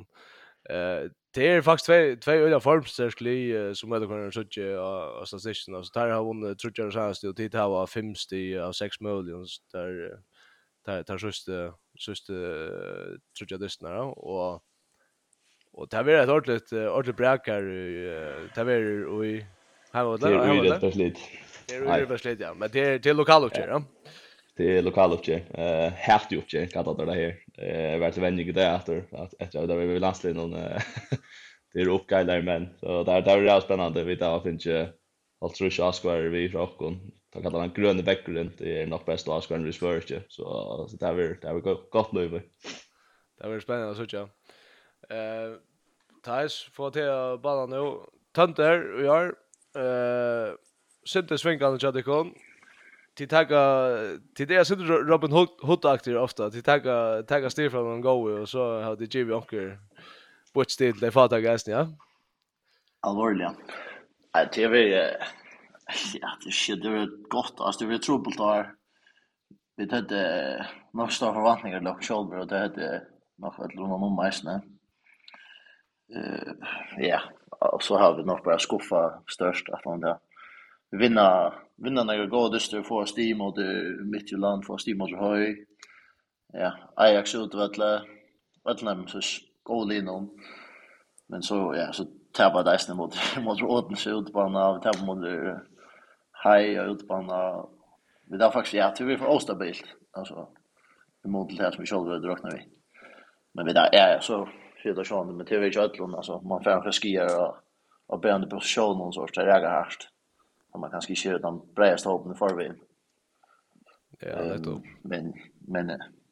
[0.70, 3.10] Eh det er faktisk två två öliga formster
[3.56, 7.00] uh, som möter kunna söka och statistiken och så där har vunnit tror jag så
[7.00, 10.18] här och tid har 50 av 6 miljoner där
[10.86, 11.48] där där just
[12.08, 14.62] just tror jag det snarare och
[15.72, 17.62] och det är ett ordentligt ordentligt bräkar
[18.54, 19.46] det är och i
[19.92, 20.28] Här var det.
[20.28, 21.18] Det är ju rätt beslut.
[21.68, 23.82] Det är ju beslut ja, men det är till lokal och ja.
[24.56, 27.38] Det är lokal och Eh häftig uppgift kan det här.
[27.66, 30.50] Eh vart vänlig det efter att efter det vi landslin någon
[31.72, 34.86] det är uppgifter men så där där är det spännande vi tar finns ju
[35.40, 37.12] allt tror jag ska vi rockon.
[37.32, 40.20] Ta kallar han gröna bakgrund det är nog bäst att ska research ju.
[40.28, 40.44] Så
[40.90, 42.42] så där vi där vi gott löver.
[43.40, 44.22] Det var spännande så tjå.
[45.10, 45.56] Eh
[46.22, 47.98] Tais får till bara nu.
[48.34, 49.34] Tönter vi har
[49.76, 50.54] eh
[51.04, 52.32] sitter svingande jag Til
[53.16, 55.84] Till tagga till det sitter Robin Hood Hood
[56.16, 56.50] ofta.
[56.50, 59.78] Till tagga tagga styr från en go och så har det Jimmy Onker
[60.54, 61.86] bort stil, det fatar guys ja.
[63.02, 63.58] Allvarligt.
[64.32, 65.18] Att det är
[66.20, 68.74] ja, det shit det er godt, altså det är trubbelt där.
[69.76, 73.00] Vi hadde nok større forvantninger til lock selv, og det hade
[73.38, 74.60] nog ett lugnt nummer
[76.14, 77.20] Eh ja,
[77.60, 80.18] och så har vi nog bara skuffa störst att han där
[80.90, 85.66] vinna vinna några godaste för steam och det Midtjylland för steam mot höj
[86.52, 88.02] ja Ajax ut valla
[88.64, 89.20] valla så
[89.62, 90.38] goal inom
[91.28, 95.24] men så ja så tappa där mot mot Odense ut på en tappa mot
[96.44, 97.68] Hej ut på
[98.30, 100.48] vi där faktiskt ja vi för ostabilt alltså
[101.24, 102.68] mot det här som vi själva drar vi
[103.54, 104.48] men vi där är så
[104.82, 107.54] fredag sjön men det vet jag allon alltså man får en skier
[108.06, 110.08] och bänder på sjön någon sorts där jag har haft.
[110.72, 112.72] Och man kanske kör den bredaste hoppen i förväg.
[114.20, 114.82] Ja, det då.
[115.02, 115.32] Men
[115.68, 115.86] men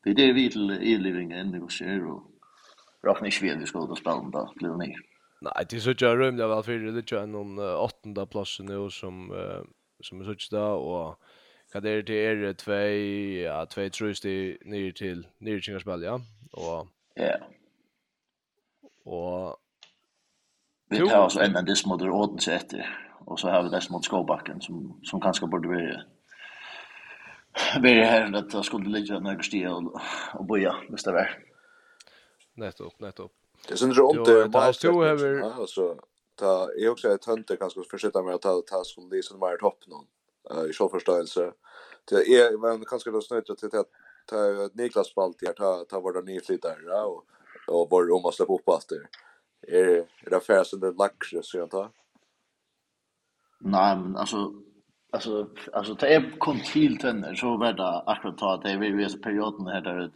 [0.04, 2.22] det är det vi till e-living ser och zero.
[3.02, 4.96] Rakt ni vi ska då spela då blir ni.
[5.40, 8.90] Nej, det är så jag rymde väl för det är jag någon åttonde plats nu
[8.90, 9.62] som uh,
[10.00, 11.20] som är så där och
[11.72, 12.72] Kan det till er två
[13.44, 16.20] ja två tröst i ner till ner till spel ja
[16.52, 17.38] och ja
[19.04, 19.56] Och
[20.88, 24.60] vi tar oss en des mot Odense efter och så har vi dess mot Skåbacken
[24.60, 25.96] som som kanske borde vi
[27.82, 30.00] Very här att det skulle ligga några stiga och,
[30.34, 31.28] och boja måste vara
[32.54, 33.32] Nettopp, nettopp.
[33.68, 35.96] Det är ju runt det bara så över alltså
[36.34, 39.56] ta jag också ett tönte kanske försöka med att ta ta skulle det som var
[39.56, 40.06] topp någon
[40.50, 41.52] eh i självförståelse.
[42.04, 43.90] Det är men kanske då snöt till att
[44.26, 44.36] ta
[44.72, 47.24] Niklas Balt här ta ta våra nyflyttare och
[47.66, 49.06] och var om att släppa upp allt det.
[49.76, 51.90] Är det affär som den laxen så jag tar
[53.60, 54.52] nej men alltså
[55.12, 59.18] alltså alltså det är kom till den så var det akkurat ta det vi vi
[59.18, 60.10] perioden här där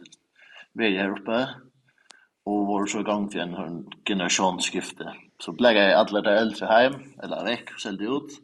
[0.73, 1.49] vi är här uppe
[2.43, 7.45] och var så gång till en generationsskifte så blev jag alla där äldre hem eller
[7.45, 8.41] veck och sålde ut.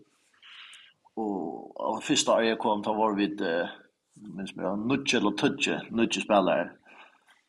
[1.14, 3.70] Och och första året kom då var vi eh
[4.14, 6.72] minns mig nutje eller tutje nutje spelare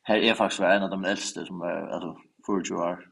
[0.02, 3.08] här är faktiskt var en av de äldste som var alltså 40 år.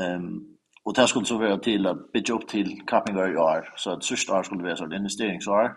[0.00, 0.52] Ehm
[0.84, 4.04] och det skulle så vara till att bygga upp till kappingar i år så att
[4.04, 5.76] sista år skulle vara så ett investeringsår.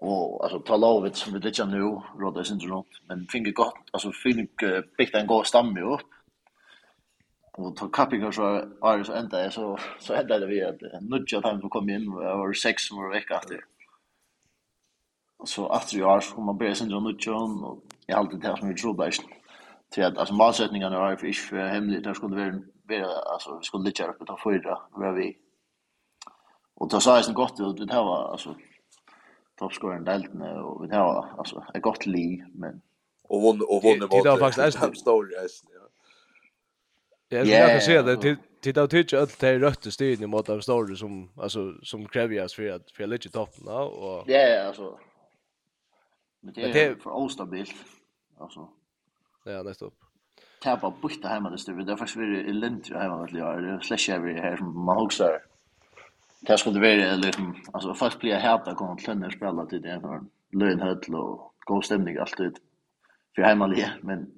[0.00, 4.12] Och alltså ta lovet som vi det nu rådde sin runt men finge gott alltså
[4.12, 4.46] finge
[4.98, 6.00] byggt en god stamme upp.
[7.52, 8.42] Och ta kappingar så
[8.82, 12.08] är det så ända så så ända det vi att nudja time som kom in
[12.08, 13.60] och var sex som var vecka efter.
[15.44, 18.68] Så efter jag så kommer man börja sen runt John och jag alltid det som
[18.68, 19.22] vi tror bäst.
[19.90, 23.64] till att alltså målsättningarna är för ish för hemligt där skulle vara vara alltså vi
[23.64, 25.36] skulle ligga uppe ta fyra var vi.
[26.74, 28.56] Och då sa jag sen gott ut det här var alltså
[29.58, 32.80] toppscorern delten och vi har alltså ett gott liv men
[33.22, 34.10] och vann och vann mot.
[34.10, 35.64] Det var faktiskt en stor rest.
[37.28, 40.46] Ja, jag kan se det till titta och tycka att det är rött styr mot
[40.46, 44.66] de stora som alltså som krävs för att för att ligga i toppen och Ja,
[44.66, 44.98] alltså
[46.44, 47.74] Men det är för ostabilt.
[48.38, 48.68] Alltså.
[49.44, 49.94] Ja, nästa upp.
[50.62, 51.72] Tappa bukta hemma det styr.
[51.72, 53.60] Det är faktiskt väldigt eländigt hemma det gör.
[53.60, 55.42] Det slash vi här som man huxar.
[56.40, 60.20] Det skulle vara liksom alltså fast blir härta kommer klönner spela till det för
[60.52, 62.58] lön höll och god stämning alltid
[63.34, 64.30] för hemma men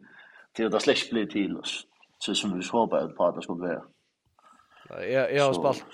[0.53, 1.87] till det slash blir till oss
[2.19, 3.83] så som vi hoppas på att det skulle vara.
[4.89, 5.85] Ja, jag har spalt.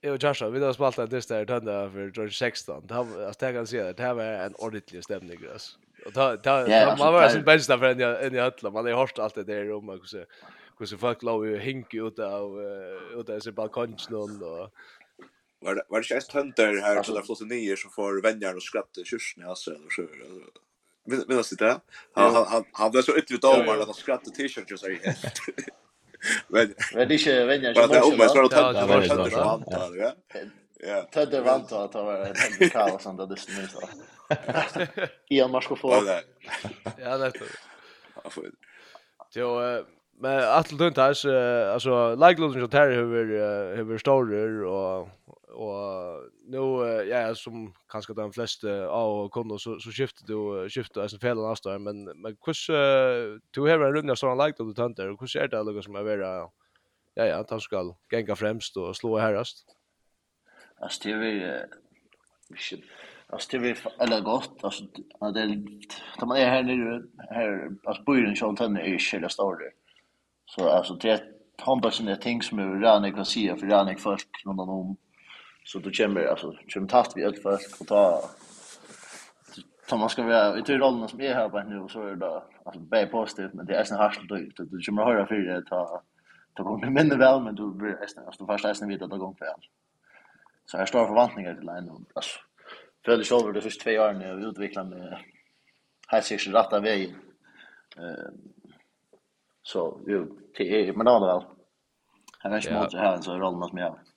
[0.00, 2.86] Jag och Joshua, vi har spalt att det där tönda för George 16.
[2.86, 3.06] Det har
[3.40, 5.76] jag kan se det här var en ordentlig stämning alltså.
[6.06, 6.66] Och ta ta
[6.98, 9.72] man var sin bästa för en en i höll man har hört allt det där
[9.72, 10.24] om och så
[10.78, 12.60] hur så folk låg ju hink ut av
[13.16, 14.70] ut av sin balkong och
[15.60, 19.04] var det var det just hunter här till flott nio så får vänner och skratta
[19.04, 20.02] kyrkan alltså eller så
[21.04, 21.80] vill vill det?
[22.14, 25.16] Han han han blev så ytterligt avvarad att han skrattade t-shirts just här.
[26.48, 28.16] Men men det är vänner som måste.
[28.18, 30.12] Men så är omöjligt att det var så antar jag.
[30.80, 31.02] Ja.
[31.12, 33.80] Tedde vant att ta var det sånt där det syns så.
[35.28, 36.02] Ja, man ska få.
[36.98, 37.32] Ja, det är.
[39.34, 39.60] Jo,
[40.20, 41.08] men att du inte har
[41.72, 45.08] alltså like likeloosen som Terry hur hur stor och
[45.50, 46.58] och nu
[47.10, 51.84] ja som kanske de flesta av kunde så så skiftar du skiftar alltså fel avstånd
[51.84, 55.48] men men hur uh, du har en runda sån like då tant där hur är
[55.48, 56.50] det något som är vara
[57.14, 59.76] ja ja han ska gänga främst och slå härast
[60.80, 61.62] alltså det är vi
[63.30, 64.84] Alltså det är eller gott alltså
[65.34, 65.62] det är
[66.18, 69.72] då man är här nere här alltså bojden så tant är ju själva större
[70.46, 74.44] så alltså det är Tombasen är ting som är redan kan säga för redan folk
[74.44, 74.96] någon om.
[75.68, 78.22] Så då kommer alltså kommer tatt vi allt folk och ta
[79.88, 82.42] ta man ska vara i tur rollen som är här på nu så är det
[82.64, 86.02] alltså bä positivt men det är sen harst då du kommer höra för det ta
[86.54, 89.34] ta kommer minne väl men du blir nästan alltså första nästan vet att det går
[89.34, 89.60] fel.
[90.66, 92.40] Så här står förväntningar till en alltså
[93.04, 95.26] för det själva de första två åren jag utvecklar mig
[96.08, 97.14] här sig rätta vägen.
[97.96, 98.30] Eh
[99.62, 101.42] så ju till men då väl.
[102.38, 104.07] Han är smart så här så rollen som jag har.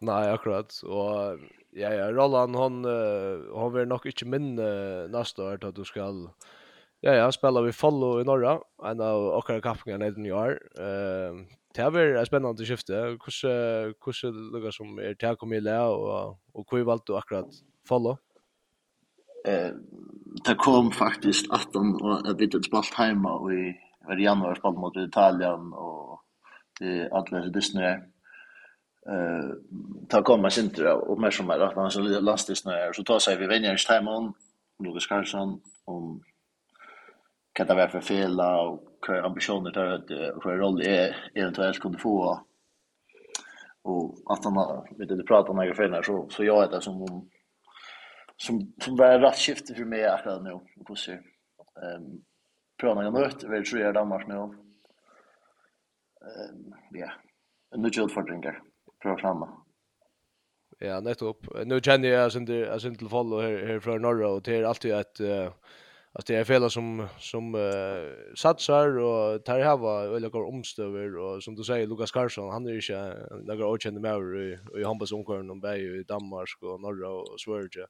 [0.00, 0.80] Nej, akkurat.
[0.84, 1.38] Och
[1.70, 5.84] ja, ja, Roland hon uh, hon vill nog inte min uh, nästa år att du
[5.84, 6.00] ska
[7.00, 10.58] Ja, ja, spelar vi follow i norra, en av åkara kappingarna i New York.
[10.78, 12.92] Uh, det här blir spännande skifte.
[12.94, 17.16] Hur är det som är till att komma i lä och, och hur valde du
[17.16, 17.46] akkurat
[17.88, 18.16] follow?
[19.44, 19.70] Eh,
[20.44, 23.74] det kom faktiskt att och ett litet spalt hemma och i
[24.18, 26.20] januari spalt mot Italien och
[27.12, 27.98] alla Disney
[29.10, 29.50] eh
[30.08, 33.36] ta komma center och mer som mer att han så lastis när så tar sig
[33.36, 34.08] vi vänner i hem
[34.84, 36.22] Lucas Karlsson om
[37.52, 40.10] kan det vara för fel och hur ambitioner det att
[40.44, 42.40] hur roll är eventuellt kunde få.
[43.82, 47.30] Och att han vet du pratar några fel så så jag är det som om
[48.36, 51.22] som som var rätt skifte för mig akkurat nu och hur ser
[51.82, 52.22] ehm
[52.80, 54.34] pröva några nytt vill tror jag Danmark nu.
[54.34, 54.54] Ehm
[56.90, 57.12] ja.
[57.74, 58.62] En ny utfordring där
[59.02, 59.46] prøve framme.
[60.80, 61.46] Ja, nettopp.
[61.66, 64.64] Nu känner jag sen det alltså inte fall här här från norra och det är
[64.64, 65.50] alltid att uh,
[66.12, 71.42] att det är fel som som uh, satsar och tar hava eller går omstöver och
[71.42, 75.12] som du säger Lucas Karlsson han är ju inte några okänd med i i Hampus
[75.12, 77.86] omkring om i Danmark och norra och Sverige.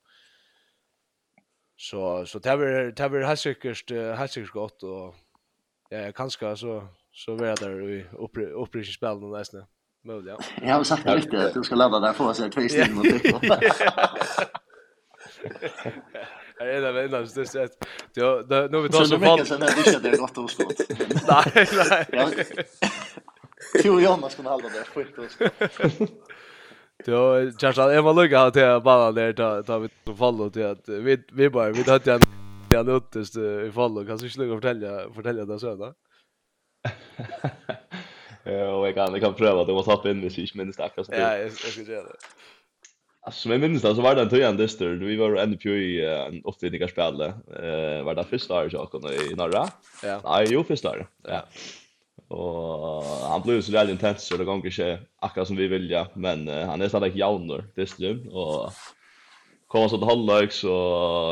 [1.76, 5.14] Så så det är det är helt säkert helt säkert gott och
[5.90, 9.64] ja kanske så så vara där i uppre uppre spel nästan.
[10.04, 10.38] Möjligt, ja.
[10.66, 13.04] Jag har sagt lite att du ska ladda där för att säga två steg mot
[13.04, 13.20] dig.
[16.58, 17.68] Ja, det är där innan så det
[18.14, 19.46] Ja, nu vi tar så fall.
[19.46, 20.80] Så det är det gott och skott.
[21.28, 21.68] Nej,
[22.12, 22.46] nej.
[23.84, 25.24] Jo, jag måste kunna hålla det skit och
[27.04, 30.66] Då Charles jag var lugga att jag bara där ta ta vi på fall till
[30.66, 32.20] att vi vi bara vi hade en
[32.70, 35.94] jag låtest i fall kan kanske skulle jag fortälja fortälja det så då.
[38.44, 40.80] Ja, Och jag kan, jag kan pröva det jag måste hoppa in med sig minst
[40.80, 41.12] akkurat så.
[41.14, 42.16] Ja, jag ska göra det.
[43.22, 44.88] Alltså men minst minns så var det en tøyan dyster.
[44.88, 47.26] Vi var ändå på i en opptidningarspille.
[47.26, 49.68] Eh, var det första året jag kom i Norra?
[50.02, 50.20] Ja.
[50.24, 51.06] Nej, jo, första året.
[51.28, 51.44] Ja.
[52.28, 56.06] Och han blev så veldig intens, så det ganger inte akkurat som vi vilja.
[56.14, 58.36] Men uh, han så där jauner, dyster.
[58.36, 58.72] och
[59.70, 60.68] kom så att halvlek så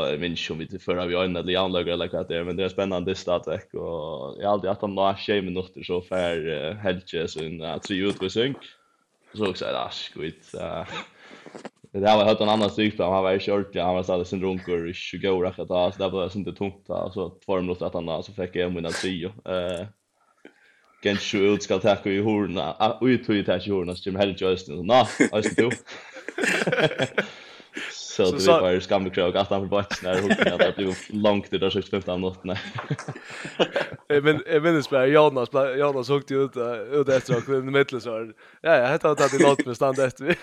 [0.09, 2.55] jag minns om vi förra vi har en eller annan eller vad det är men
[2.55, 3.53] det är spännande stat och
[4.39, 8.57] jag har alltid att han har 20 minuter så för Helge så en tre synk
[9.33, 10.51] så också är det skit
[11.91, 14.41] det där var hört en annan sjukdom, han var ju kört han var så sin
[14.41, 17.85] runkor i 20 år att ta så där var det inte tomt så två minuter
[17.85, 19.87] att han så fick jag mina tio eh
[21.03, 22.97] Gens ut skal takka i horna.
[23.01, 24.85] Ut tog i takka i horna, helt Helge Justin.
[24.85, 25.69] Nå, alltså du.
[28.25, 31.51] Så att vi var skamlig krog att han var bort när hooken att det långt
[31.51, 32.59] långt där 65 minuter.
[34.07, 36.57] Jag men jag minns bara Jonas Jonas hugg ut
[36.91, 40.35] ut efter och i mitten så ja jag hade tagit det låt med stand efter.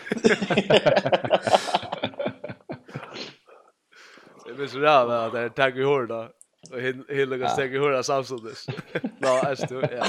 [4.46, 6.28] Det blir så där att det tagg i hår då.
[6.72, 6.80] Och
[7.16, 8.66] hela går steg i hår samtidigt.
[9.18, 10.04] Ja, är det ja.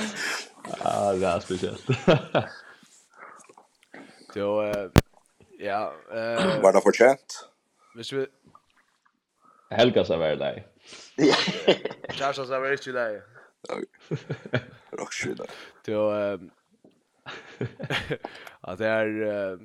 [0.82, 1.86] Ah, det är speciellt.
[4.36, 4.74] Jo,
[5.59, 7.49] ja, eh var det förtjänt?
[7.97, 8.25] Hvis vi...
[9.71, 10.51] Helga sa være lei.
[12.13, 13.15] Kjærsa sa være ikke lei.
[14.99, 15.41] Rock shit.
[15.87, 16.51] Jo, ehm...
[18.69, 19.57] At det er...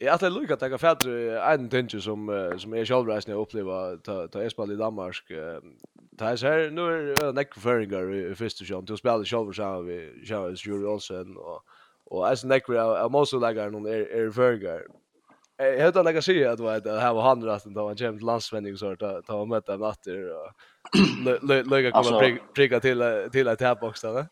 [0.00, 2.28] Jag att det at att har fatter en tinge som
[2.58, 5.32] som är självresande att uppleva ta ta Espal i Danmark.
[6.18, 9.82] Ta er här nu er det näck föringar i första sjön till spela själva så
[9.82, 11.62] vi kör ju Olsen og
[12.04, 14.82] och as näck vi är måste lägga någon är är föringar
[15.60, 18.26] jag hade några säga att vad det här var han rätt då han kom till
[18.26, 20.52] landsvänning så att ta och möta natter och
[21.66, 24.26] lägga komma pricka till till att här boxen va?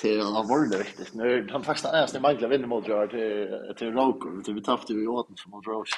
[0.00, 3.74] Till han var det riktigt nu han faktiskt är nästan manglar vinner mot Gerard till
[3.76, 5.96] till Roker det vi tappade vi åt som mot Roche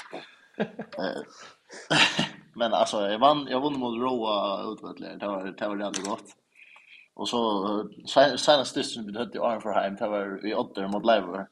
[2.55, 6.25] men alltså jag vann jag vann mot Roa utvecklare det var det var jävligt gott.
[7.15, 7.89] Och så
[8.37, 11.47] senast dysten vi hade i Arnforheim det var vi åtta mot Lever.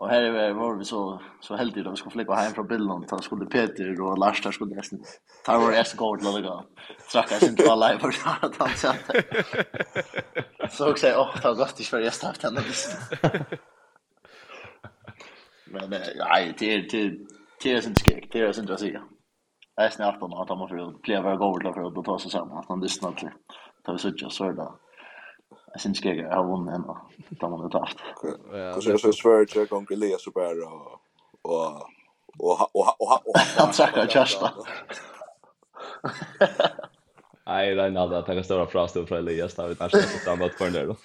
[0.00, 3.08] Och här är var vi så så heldiga då vi skulle flyga hem från Billund
[3.08, 4.98] så skulle Peter och Lars där skulle nästan
[5.44, 6.64] ta vår nästa gård lilla gå.
[7.12, 8.08] Tracka sin två live för
[8.46, 9.10] att han satt.
[10.70, 12.64] Så också åh ta gott i för jag startar den
[15.64, 17.18] Men nej det är det
[17.62, 19.02] det är inte skräck det är inte att säga.
[19.76, 22.68] Jag är snart på att man får pleva gård för att ta sig samman att
[22.68, 23.30] han lyssnar till.
[23.84, 24.87] Ta vi söker så där.
[25.72, 26.98] Jag syns inte jag har vunnit än då.
[27.30, 27.96] Utan man har tagit.
[28.76, 31.00] Och så är det Sverige, Gånger Elias och Bär och...
[31.42, 31.88] Och
[33.56, 34.52] han trackar Kärsta.
[37.46, 39.54] Nej, det är inte att han kan störa frastå från Elias.
[39.54, 40.96] Det har vi inte ens standard för den då.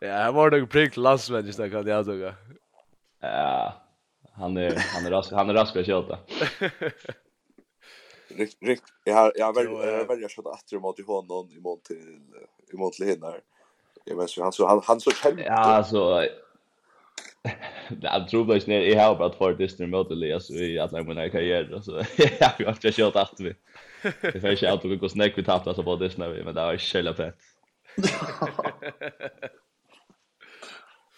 [0.00, 2.32] Ja, han var nog prick landsmän i snacket jag tog.
[3.20, 3.74] Ja,
[4.32, 6.18] han är han är rask han är rask att köta.
[8.28, 8.84] Rikt, rikt.
[9.04, 12.20] jag har jag väljer väljer skott åter mot honom i mån till
[12.72, 13.40] i mån till hinner.
[14.04, 15.42] Jag vet så han så han, han så kämpar.
[15.42, 16.26] Ja alltså
[18.00, 21.02] Jag tror bara snär jag har bara för det nu mot Elias alltså i alla
[21.02, 21.92] mina karriär så
[22.58, 23.54] jag har ju kört åt vi.
[24.20, 26.60] Det får jag inte att gå snack vi tappade så på det snäv men det
[26.60, 27.34] var ju skälla pet.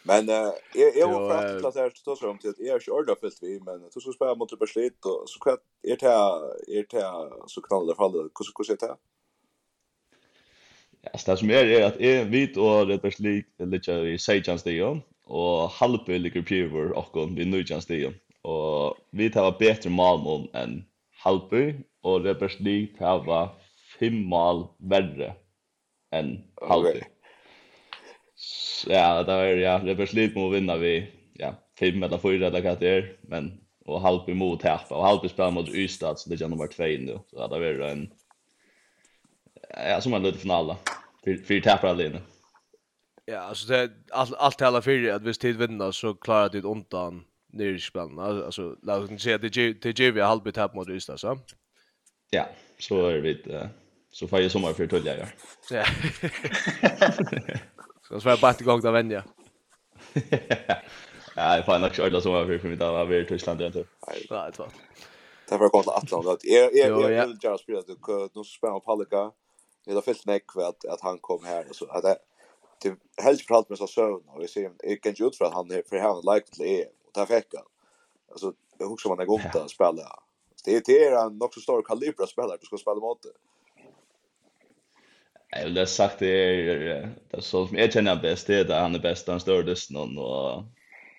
[0.02, 0.52] Men eh
[0.96, 3.60] jag var fast till att det står som till att jag är ordet fullt vi
[3.60, 7.94] men du ska spela mot Berslit och så kvart är det är det så knallar
[7.94, 8.14] fallet.
[8.14, 8.96] Hur hur ser det?
[11.02, 15.00] Ja, det som är är att är vit och det Berslit lite i Sejans det
[15.24, 20.84] och halvbe ligger Piver och vi nu chans det och vi tar bättre mål än
[21.10, 23.48] halvbe och det Berslit har
[23.98, 25.34] fem mål värre
[26.10, 26.90] än halvbe.
[26.90, 27.02] Okay.
[28.40, 32.46] Så, ja, det var ja, det var slit mot vinna vi ja, fem eller fyra
[32.46, 36.40] eller vad det men och halv emot tappa och halv spel mot Ystad så det
[36.40, 37.18] är nummer 2 nu.
[37.30, 38.12] Så det var en
[39.68, 40.76] ja, som en liten final då.
[41.24, 42.20] Fyra tappar alene.
[43.24, 47.24] Ja, alltså det allt allt hela för att vi tid vinna så klarar det undan
[47.52, 48.18] ner i spelen.
[48.18, 49.48] Alltså låt oss säga det
[49.82, 51.38] det ger vi halv tapp mot Ystad så.
[52.30, 53.42] Ja, så är vi
[54.12, 55.28] så får ju sommar för tullja.
[55.70, 55.84] Ja.
[58.10, 59.24] Ska svär bara till gång där vänja.
[61.36, 63.84] Ja, jag fan nog köra som var för mig där var i Tyskland inte.
[64.06, 64.68] Ja, det var.
[65.48, 66.36] Det var gott att Atlanta.
[66.42, 69.30] Jag jag jag vill ju spela det nu spelar Palika.
[69.86, 72.18] Det har fyllt mig att att han kom här och så att det
[72.78, 75.44] till helst för allt med så sömn och vi ser jag kan ju ut för
[75.44, 77.64] att han är för han liked det och där fick han.
[78.30, 80.22] Alltså jag husar man är gott att spela.
[80.64, 83.22] Det är det är en också stor kalibra spelare du ska spela mot.
[83.22, 83.49] Det.
[85.52, 88.82] Jag vill ha sagt det är det så som jag känner bäst det är att
[88.82, 90.64] han är bäst han står det någon och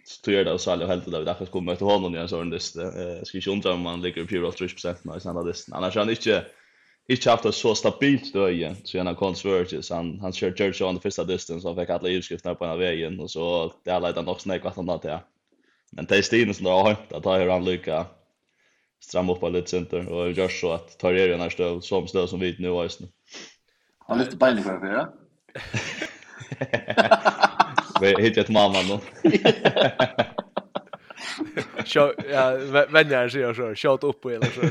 [0.06, 2.50] så tror jag det så alla helt där därför kommer möta honom i en sån
[2.50, 6.10] dess jag ska inte undra om han ligger på 30% med såna det annars han
[6.10, 6.46] inte
[7.08, 10.82] inte haft det så stabilt då igen så han har konverges han han kör church
[10.82, 14.14] on the first distance och fick alla utskrifter på den vägen och så det har
[14.14, 15.20] han också snägt vad han där
[15.92, 18.06] men det är Stinen som har hänt att ha han lycka
[19.00, 22.08] stramma upp på lite center och gör så att tar det den här stöv som
[22.08, 23.08] stöv som vi nu har just nu
[24.12, 25.10] Han lyfter beinet för fyra.
[28.02, 29.00] Vi hittar ett mamma nu.
[31.86, 32.52] Show ja
[32.90, 34.62] vänner säger så shot upp på eller så.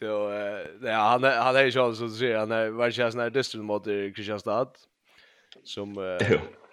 [0.00, 0.32] Då
[0.88, 3.84] ja han han är ju så så säger han var ju sån där distal mot
[3.84, 4.68] Kristianstad
[5.64, 6.18] som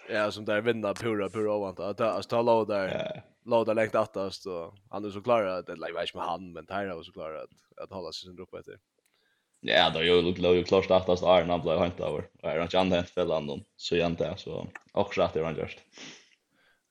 [0.08, 4.46] ja som där vinner pura pura ovant att att ta låda där låda längt attast
[4.46, 7.34] och han är så klar att det like med han men Tyra var så klar
[7.34, 8.78] att att hålla sig sin uppe efter.
[9.60, 12.28] Ja, då jag låg låg klart attast Iron han blev hänt över.
[12.42, 15.78] Är han inte hänt för London så jag inte så också att är han just.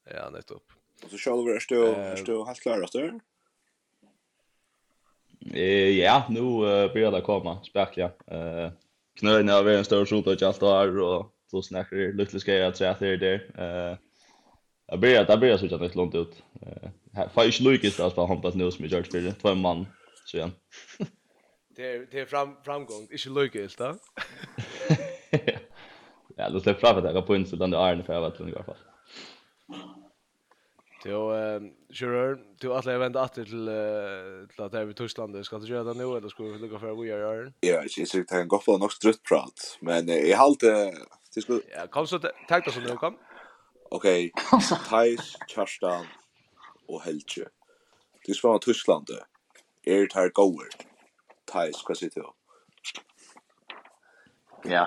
[0.09, 0.57] Ja, nettopp.
[0.57, 1.03] upp.
[1.03, 3.19] Och så kör vi stå stå helt klar efter.
[5.53, 8.11] Eh ja, nu börjar det komma spärkliga.
[8.27, 8.71] Eh
[9.19, 12.67] knöna över en stor sol och allt där och så snackar det lite ska jag
[12.67, 13.39] att säga det där.
[13.91, 13.97] Eh
[14.87, 16.43] Jag börjar där börjar switcha nästan långt ut.
[16.61, 16.89] Eh
[17.29, 19.85] Fish Lucas där spelar hoppas nu som George Spirit två man
[20.25, 20.51] så igen.
[21.75, 23.07] Det är det är fram framgång.
[23.11, 23.95] Inte Lucas då.
[26.35, 28.63] Ja, då släpper fram att jag på insidan där Arne för jag vet i alla
[28.63, 28.77] fall.
[31.05, 31.61] Jo, eh,
[31.93, 33.69] sure, du att jag vänta åter till
[34.55, 35.45] till att det är i Tyskland.
[35.45, 37.53] Ska du göra det nu eller ska vi lucka för vi gör det?
[37.59, 40.59] Ja, det är att en går för nog strutt prat, men i halt
[41.35, 43.17] det skulle Ja, kom så tack då så nu kom.
[43.93, 44.31] Okej.
[44.89, 46.07] Thais, Kjarstan
[46.89, 47.45] og Helge.
[48.27, 49.13] Du spør om Tyskland.
[49.85, 50.71] Er det her goer?
[51.47, 52.25] Thais, hva sier du?
[54.65, 54.85] Ja.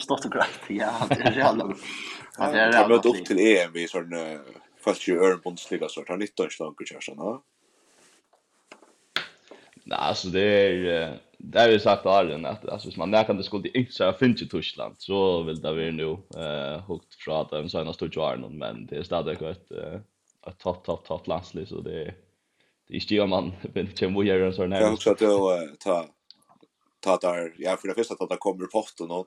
[0.00, 0.60] stort og greit.
[0.70, 1.68] Ja, det er jævla.
[2.38, 2.78] Ja, det er jævla.
[2.78, 4.14] Jeg møtte opp til EM i sånn
[4.84, 7.42] fast ju örn Bundesliga så tar 19 slankar körs han va?
[9.84, 11.18] Nej, alltså det är
[11.52, 14.42] det har vi sagt Arjen att alltså hvis man näkan det skulle inte så finns
[14.42, 18.58] i Tyskland så vill det vi nu eh hukt fra att de senaste 20 åren
[18.58, 19.70] men det är stadigt ett
[20.46, 22.14] ett topp topp topp landslag så det
[22.88, 26.06] det är ju man vill inte må göra så när Jag tror att det ta
[27.00, 29.26] ta där ja för det första att det kommer rapporten och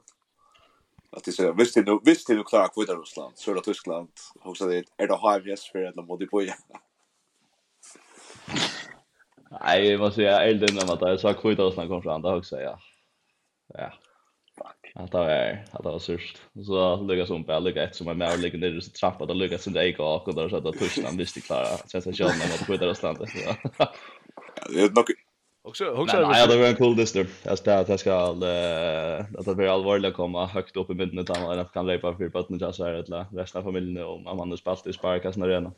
[1.09, 4.09] att det så visst det visst det klart för Ryssland så då Tyskland.
[4.43, 6.41] Också det är det har yes för att de borde på
[9.51, 12.13] Nej, jag måste säga elden när man tar så kvita och snackar fram.
[12.13, 12.79] andra också, ja.
[13.73, 13.93] Ja.
[14.57, 14.91] Fuck.
[14.95, 16.37] Att det var att det var surt.
[16.65, 19.33] Så lukar som på lycka ett som är med och ligger nere så trappa då
[19.33, 21.65] lukar som det gick och då så att tuschnan visste klara.
[21.65, 23.29] Sen så kör man mot kvita och stannar.
[23.45, 23.93] Ja.
[24.73, 25.05] Det är nog
[25.67, 27.27] Också också Nej, det var en cool distur.
[27.43, 28.29] Jag ska att jag ska
[29.37, 32.29] att det blir allvarligt att komma högt upp i mitten utan att kan löpa för
[32.29, 35.55] på att nu så här resten av familjen om har spalt i sparkas när det
[35.55, 35.71] är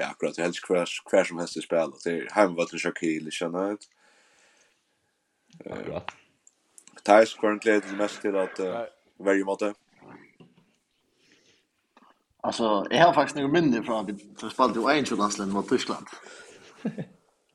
[0.00, 3.78] ja, akkurat, helst hver, hver som helst i spel, det er heimvatten Shaquille, kjenner jeg
[3.78, 3.88] ut.
[5.66, 6.14] Akkurat.
[7.06, 8.86] Thais, hva er egentlig mest til at uh,
[9.22, 9.74] verje måte?
[12.46, 14.10] Alltså, jag har faktiskt några minnen från att
[14.44, 16.06] vi spelade ju en landsland mot Tyskland.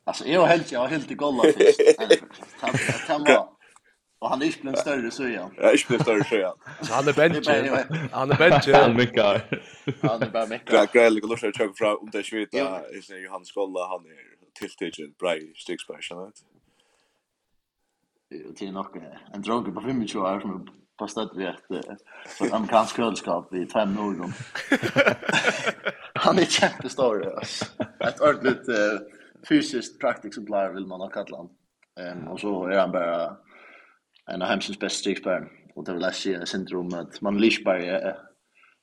[0.04, 1.78] Alltså, jag har helt, jag har helt i golvet först.
[3.08, 3.61] Det var,
[4.22, 5.50] Och han är inte en större så igen.
[5.58, 6.54] Jag är inte en större så igen.
[6.90, 7.78] Han är benchen.
[8.12, 8.76] Han är benchen.
[8.76, 9.44] Han mycket.
[10.02, 10.76] Han är bara myckar.
[10.76, 12.58] Ja, grejer lika att tjöka fra om det är svita.
[12.58, 16.12] Jag ser Johan skolla, han är tilltidigt bra i sticksbärs.
[18.30, 18.86] Det är nog
[19.34, 20.62] en dronke på 25 år som är
[20.98, 24.34] på stöd vid ett amerikansk kölskap i fem år.
[26.14, 27.44] Han är jättestor.
[28.00, 28.66] Ett ordentligt
[29.50, 31.50] fysiskt praktikexemplar vill man ha kallat
[31.98, 32.28] han.
[32.28, 33.38] Och så är han bara
[34.34, 35.50] en av hemsens bästa strykspärren.
[35.76, 37.22] Och det vill jag säga syndromet.
[37.22, 38.14] Man lyssnar ju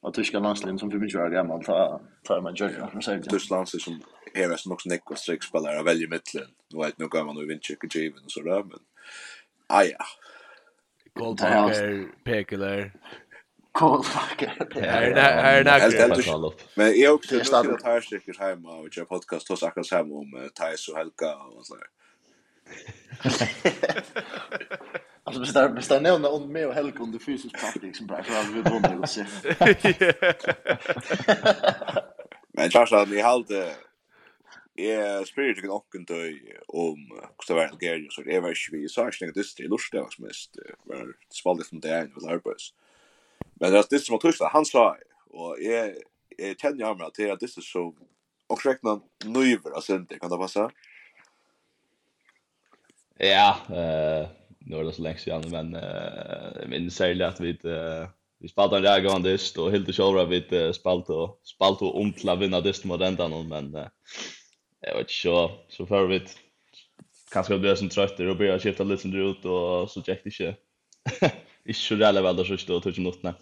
[0.00, 3.02] av tyska landslagen som för mycket år gammal Ta, ta man gör det.
[3.02, 3.22] sig.
[3.22, 4.02] Tyska landslagen som
[4.34, 6.48] är mest också nick och strykspelare väljer mittlen.
[6.72, 8.78] Nu vet nu går man och vinner check given så där men
[9.66, 10.04] Ah ja.
[11.14, 12.92] Goldbacker, Pekeler.
[13.72, 18.88] Goldbacker, Är det är det här Men jag också till att ta stycken hemma och
[18.96, 21.86] jag podcast hos Akras hem om Thais och Helga och så där.
[25.28, 28.48] Alltså bestämmer bestämmer nämna om mig och Helge under fysisk praktik som bara för att
[28.48, 29.24] vi vill och se.
[32.52, 33.74] Men jag sa att ni hade
[34.76, 36.14] är spirit kan också inte
[36.66, 39.68] om hur det var Algeria så det var ju vi så jag tänkte det är
[39.68, 42.74] lustigt vad som mest var spaldet från det ena var arbets.
[43.54, 44.96] Men det är det som att tusta han sa
[45.30, 45.94] och är
[46.38, 47.94] är tänja hamra att det är så
[48.46, 50.70] och räkna nöjver alltså inte kan det passa?
[53.18, 54.37] Ja, eh
[54.68, 58.08] nu är det så länge sedan men uh, min särskilt att vi uh,
[58.40, 62.00] vi spalt en räga av dist och helt själva vi uh, spalt och spalt och
[62.00, 63.86] omtla vinna dist mot ända någon men uh,
[64.80, 66.22] jag vet inte så så för vi
[67.32, 70.56] kanske blir som trötter och börjar skifta lite som du ut och så checkade inte
[71.64, 73.34] inte så jävla väl då så stod tog något nej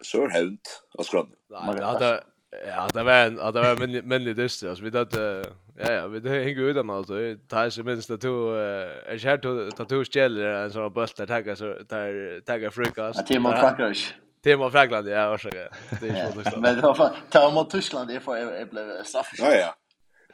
[0.00, 1.30] så är hänt och skrann.
[1.48, 2.24] Nej, det
[2.66, 4.64] ja, det var en, det var en männlig dist.
[4.64, 5.44] Alltså, vi det
[5.78, 7.06] Ja, ja, vi det hänger ut annars.
[7.06, 11.26] Det tar sig minst att två är kär till tattoo ställer en sån bult där
[11.26, 12.96] tagga så där tagga frukost.
[12.96, 13.26] frukast.
[13.26, 14.14] Timon Frankreich.
[14.42, 15.68] Timon Frankland, ja, varsågod.
[16.00, 19.30] Det är ju så Men vad fan, ta mot Tyskland, det får jag blev straff.
[19.38, 19.74] Ja, ja.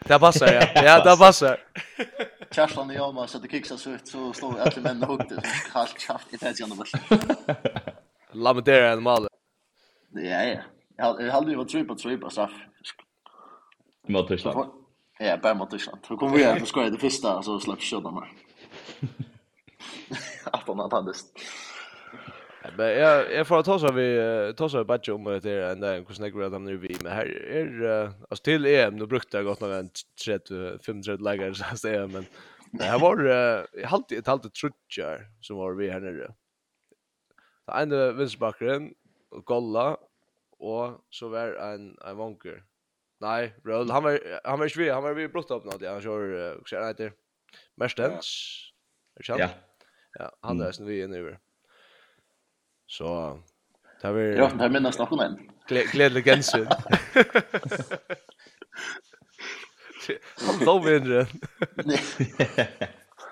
[0.09, 0.83] Det passar, ja.
[0.83, 1.61] Ja, det passar.
[2.51, 6.01] Kjærslan i Hjalmar så det kiksas ut, så står alla män och hukte, så kallt
[6.01, 6.93] kjaft i tetsjande bøtt.
[8.33, 9.29] Lamentera en mal.
[10.15, 10.61] Ja, ja.
[10.97, 12.53] Jag hade ju varit tre på tre på straff.
[14.09, 14.82] Mot Tyskland.
[15.25, 15.99] Ja, bara mot Tyskland.
[16.09, 18.33] Då kommer vi att skoja det första så släpps skjutan där.
[20.45, 22.73] Att han hade det.
[22.77, 26.05] Men jag jag får ta så vi ta så bara om det är ända en
[26.05, 29.61] kusna grad om nu vi men här är alltså till EM då brukte jag gått
[29.61, 29.91] någon
[30.25, 32.27] 30 35 läger så att säga men
[32.73, 33.17] det här var
[33.87, 36.35] alltid ett halt trutcher som var vi här nere.
[37.65, 38.95] Så en vänsterbacken
[39.31, 39.97] och Golla
[40.59, 42.65] och så var en en vanker
[43.23, 45.87] Nej, Röll, han var han var svär, han var vi brott upp något.
[45.87, 47.13] Han kör också han heter
[47.77, 48.59] Merstens.
[49.27, 49.37] Ja.
[49.39, 49.49] Ja.
[50.19, 51.39] Ja, han är sen vi är nu.
[52.87, 53.39] Så
[54.03, 55.51] där vi Ja, där minnas någon än.
[55.69, 56.67] Glädje gensyn.
[60.47, 61.27] Han då vinner.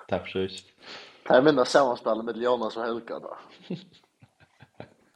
[0.07, 0.65] Tack så mycket.
[1.23, 3.37] Jag minns samma spel med Jonas och Helga då.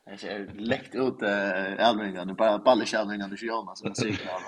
[0.06, 4.42] Jag ser läckt ut äh, älvringarna, bara ballish älvringarna till Jonas som musiken av.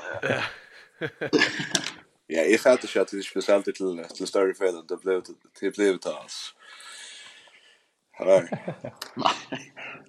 [2.28, 5.22] Ja, jag fattar inte att det är speciellt till, till större fel än det blev
[5.22, 6.56] till blev till oss.
[8.12, 8.74] Hör.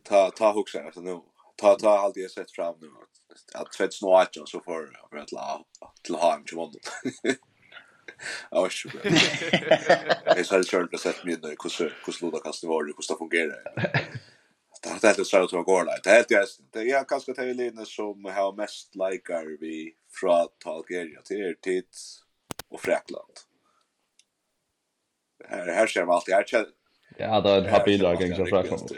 [0.03, 1.21] ta, ta huxa, alltså nu.
[1.57, 2.89] Ta, ta allt jag sett fram nu.
[3.55, 5.65] Att tvätt snåatjan så får jag för att la,
[6.03, 6.83] till ha en tjuvandet.
[8.51, 8.95] Ja, vad sjukt.
[10.25, 13.63] Jag har själv sett mig nu hur hur sloda kastet var det, hur det fungerar.
[14.83, 17.87] Det har helt strøtt går gå Det er helt jeg, det er ganske til linje
[17.87, 21.89] som har mest likar vi från Algeria til Ertid
[22.71, 23.35] och Frekland.
[25.49, 26.71] Här här ser man alltid, här kjenner
[27.19, 28.91] Ja, det har en happy lag gäng så Frekland.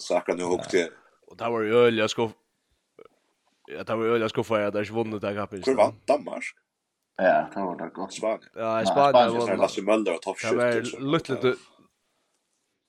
[0.00, 0.90] Så kan du hugga till.
[1.26, 2.30] Och där var ju öl, jag ska
[3.66, 5.64] Ja, det var öl, jag ska få jag där svunnet där kapitel.
[5.66, 6.44] Hur vann Danmark?
[7.16, 8.12] Ja, det var det gott.
[8.12, 8.48] Spanien.
[8.54, 9.12] Ja, Spanien.
[9.12, 10.50] Spanien var Lasse Möller och toppskytt.
[10.50, 11.54] Det var lite lite...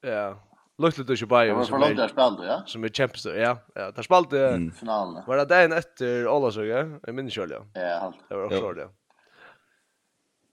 [0.02, 0.49] Ja,
[0.80, 1.92] Lukte du ikke bare som er...
[1.92, 2.62] Det var for ja?
[2.66, 3.56] Som er kjempestå, ja.
[3.76, 3.90] ja.
[3.92, 4.44] Der spalte...
[4.56, 4.70] Mm.
[4.72, 5.24] Finalen.
[5.28, 6.86] Var det dagen etter Ålasøge?
[7.06, 7.64] Jeg minner selv, ja.
[7.76, 8.94] Ja, Det var også det, ja.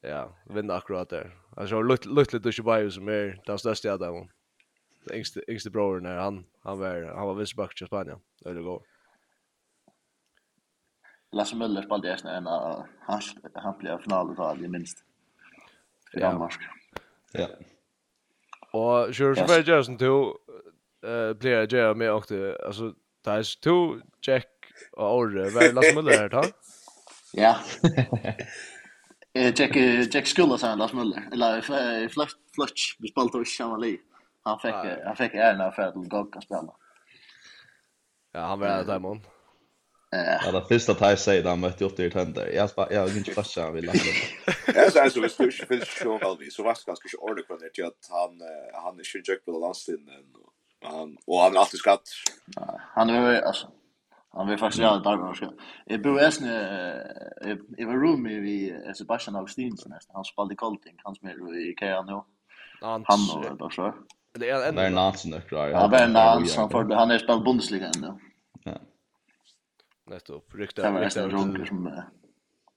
[0.07, 1.31] Ja, vinner akkurat der.
[1.57, 4.27] Altså, lukte du ikke bare som er den største av dem.
[5.07, 8.19] Den yngste, yngste broren her, han, han var, han var vissbakke til Spania.
[8.43, 8.85] Det var det går.
[11.37, 15.03] Lasse Møller spalte jeg snart en av hans, han ble finalen da, det minst.
[16.15, 16.59] I Danmark.
[17.35, 17.49] Ja.
[18.77, 20.39] Og sure så var jag som då
[21.05, 22.93] eh blir jag med och det alltså
[23.25, 23.97] det är två
[24.27, 24.49] Jack
[24.93, 26.43] och Orre väl Lars Müller här då.
[27.33, 27.57] Ja.
[29.35, 29.77] Eh Jack
[30.15, 31.61] Jack skulle säga Lars Müller eller
[32.09, 34.01] flush flush vi spelade och Chamali.
[34.43, 34.75] Han fick
[35.05, 36.73] han fick ärna för att gå och spela.
[38.33, 39.21] Ja, han var där där
[40.45, 42.47] Ja, det första tar sig där mötte jag åter tänder.
[42.55, 44.01] Jag ska jag vill inte passa vill lägga.
[44.75, 47.57] Ja, så alltså vi skulle ju show väl vi så vart ganska så ordentligt på
[47.57, 48.41] det att han
[48.85, 52.03] han är ju jag på landstiden och han och han har alltid skatt.
[52.95, 53.67] Han är alltså
[54.31, 55.55] han vill faktiskt göra ett arbete.
[55.87, 56.53] Jag bor äsne
[57.79, 60.15] i var room i Sebastian Augustinsson nästan.
[60.15, 62.21] Han spelade Colting, han som är i Ikea nu.
[62.81, 63.05] Han
[63.35, 63.95] och då så.
[64.39, 65.43] Det är en Nansen där.
[65.51, 68.15] Ja, Nansen för han är spelar Bundesliga nu.
[68.65, 68.73] Ja.
[70.07, 70.55] Nettopp.
[70.55, 71.89] Rykta rykta som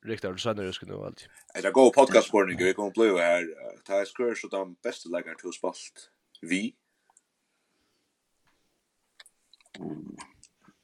[0.05, 1.29] rykta du sannar just nu allt.
[1.53, 2.55] Är det go podcast för dig.
[2.59, 3.45] Vi kommer blue här.
[3.83, 6.09] Ta square så de bästa lägger till spalt.
[6.41, 6.75] Vi.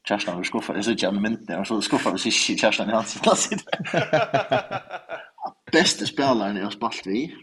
[0.08, 0.78] Kerstan vi skuffad.
[0.78, 2.14] Jag ser inte en mynt när jag var skuffad.
[2.14, 3.50] Jag ser inte i hans plats.
[5.72, 7.36] Bästa spelaren jag har spalt vi.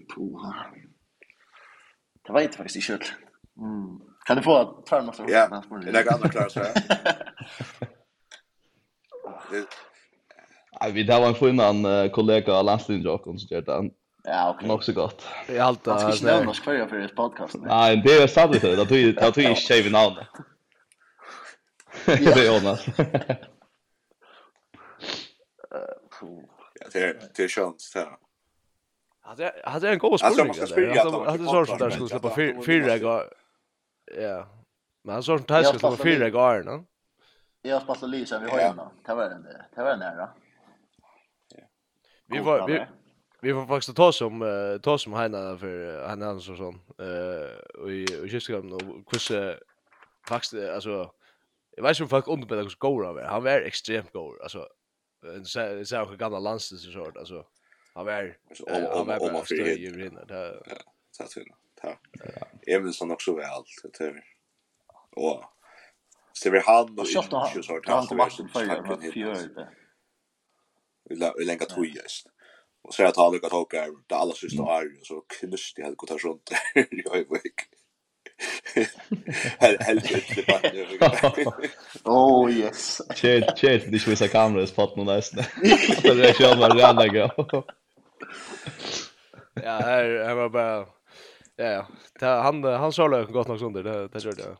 [2.26, 3.16] Det vet jag faktiskt inte själv.
[4.26, 5.30] Kan du få tvärmassor?
[5.30, 6.72] Ja, det är ganska klart så här.
[10.80, 13.90] Ja, vi där var en förnan kollega av Landstinget och hon gjorde det.
[14.24, 14.68] Ja, okej.
[14.68, 15.26] Nog så gott.
[15.46, 15.86] Det är allt.
[15.86, 17.54] Jag ska inte nämna skvärja för ett podcast.
[17.58, 18.76] Nej, det är sant det.
[18.76, 20.16] Det tror jag tog jag shave namn.
[22.06, 22.86] Det är Jonas.
[26.80, 28.18] Ja, det är det är chans så.
[29.20, 30.54] Hade hade en god spelning.
[31.26, 32.34] Hade så så där skulle släppa
[32.66, 33.24] fyra gånger.
[34.20, 34.48] Ja.
[35.04, 36.84] Men han sa som han skulle släppa fyra gånger, va?
[37.62, 38.92] Jag har spelat Lysa vi har ju ja.
[39.06, 39.42] Det var den
[39.74, 40.30] det var nära.
[42.26, 42.86] Vi var vi
[43.40, 47.90] vi får faktiskt ta som uh, ta som Heina för Heina så sån eh och
[47.92, 48.78] i och just kom då
[49.10, 49.32] kus
[50.28, 51.14] faktiskt alltså
[51.76, 53.24] jag vet inte om folk underbedar hur går över.
[53.24, 54.68] Han var extremt god alltså
[55.26, 57.46] en så så här gamla landstis så sort alltså
[57.94, 58.36] han var
[58.94, 60.62] han var bara stöd i rinna där.
[60.66, 60.76] Ja,
[61.10, 61.30] så att
[61.80, 62.00] Tack.
[62.66, 64.22] Även så också väl allt det.
[65.10, 65.44] Och
[66.42, 69.68] Så vi han och inte så sort han som vart för fjärde.
[71.08, 72.26] Vi la vi länka två just.
[72.84, 75.96] Och så att han lyckat åka det alla sista år och så knust jag hade
[75.96, 77.54] gått runt där i Höjvik.
[79.58, 81.52] Helt det.
[82.04, 83.00] Oh yes.
[83.14, 85.44] Chet chet det skulle säga kameran spot nu nästan.
[86.02, 87.30] Så det kör man randa gå.
[89.54, 90.86] Ja, här här var bara
[91.56, 91.86] Ja,
[92.20, 92.42] ja.
[92.42, 94.56] Han han såg gott nog under det det gjorde det.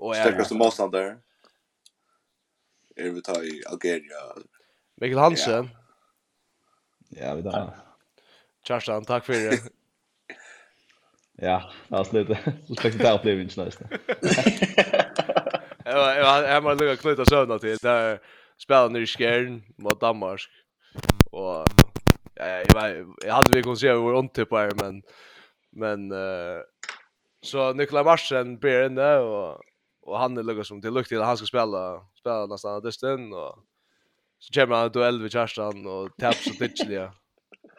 [0.00, 1.18] Och är starkaste motståndare.
[2.96, 4.16] Är vi tar i Algeria.
[4.94, 5.68] Mikael Hansen.
[7.08, 7.76] Ja, vi tar.
[8.66, 9.58] Kjartan, tack för det.
[11.42, 12.54] Ja, alltså lite.
[12.68, 13.88] Så fick det blev inte nice.
[15.84, 18.20] Ja, jag jag måste lucka knyta sönder till där
[18.58, 20.40] spelar nu skärn mot Danmark.
[21.30, 21.64] Och
[22.34, 25.02] ja, jag vet jag hade vi kunnat se hur ont på men
[25.70, 26.60] men eh
[27.42, 29.60] så Nikolaj Marsen blir inne och
[30.02, 33.58] och han är lugg som det lukt till han ska spela spela nästan dysten och
[34.38, 37.12] så kommer han duell vid Kerstan och taps och ditchliga.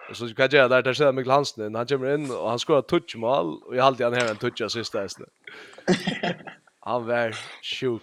[0.09, 1.75] Och så kan jag där där ser Mikael Hansen in.
[1.75, 4.91] Han kommer in och han skorar touchmål och jag alltid han här en touch assist
[4.91, 5.09] där.
[6.83, 8.01] Han var sjuk.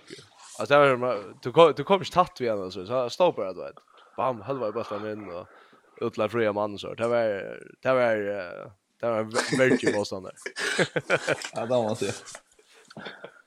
[0.59, 3.71] Alltså det var du kom du kom tatt vi ändå så så står bara då.
[4.17, 5.47] Bam, halva i in och
[6.01, 6.95] utla fria man så.
[6.95, 7.25] Det var
[7.83, 8.17] det var
[9.01, 9.23] det var
[9.59, 10.35] verkligen motståndare.
[11.55, 12.15] Ja, det var det.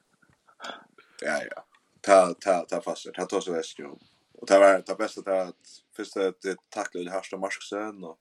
[1.21, 1.65] Ja, ja.
[2.01, 3.13] Ta, ta, ta fast.
[3.13, 3.85] Ta tar så väst ju.
[4.33, 5.55] Och det var det bästa det att
[5.95, 8.19] först det tacklade det härsta Marsksen och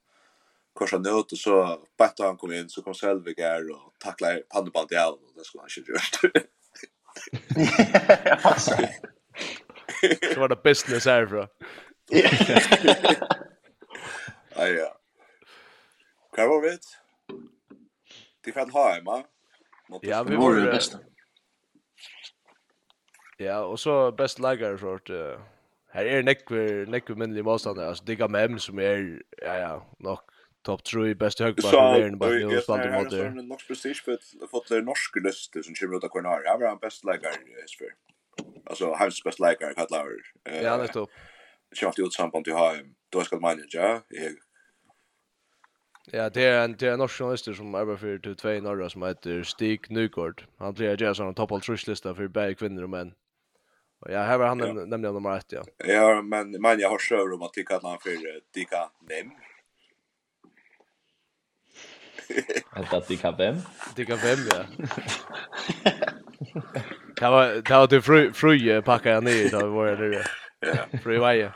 [0.72, 4.92] korsa nöt och så bättre han kom in så kom Selvig här och tacklade pannbandet
[4.92, 6.14] i och det skulle han inte gjort.
[10.34, 11.46] Så var det business härifrån.
[14.56, 15.00] Ja, ja.
[16.36, 16.78] Hva var vi?
[18.52, 19.24] fan har ha hjemme.
[20.02, 20.98] Ja, vi var det bästa.
[23.40, 25.40] Ja, og så best lager sort uh,
[25.94, 28.98] her er nekver nekver minnelig motstander, altså digga Mem som er
[29.42, 30.32] ja ja, nok
[30.64, 33.28] topp 3 best högback i världen bara nu och stannar mot det.
[33.28, 36.42] Det norsk prestige för att fått det norska löst som kommer ut av Cornar.
[36.46, 37.92] Han var han bäst läkare i Sverige.
[38.66, 40.06] Alltså hans bäst läkare kallar.
[40.06, 41.10] Uh, ja, det topp.
[41.74, 42.94] Schafft ut samband till hem.
[43.10, 44.00] Då ska man ja.
[46.12, 48.90] Ja, det är en det är en norsk journalist som arbetar för till två norra
[48.90, 50.44] som heter Stig Nygård.
[50.58, 53.14] Han blir ju sån topp all trusslista för bägge kvinnor och män.
[54.08, 54.72] Ja, här var han ja.
[54.72, 55.64] nämligen nummer ett, ja.
[55.76, 58.10] Ja, men, men jag har sjövr om att tycka att han för
[58.54, 59.30] Dika Nem.
[62.90, 63.56] att Dika vem?
[63.96, 64.64] Dika vem, ja.
[67.16, 70.30] Det var, det var till fru, fru packade jag ner då var det där.
[70.60, 70.98] Ja.
[71.02, 71.52] Fru Vaje.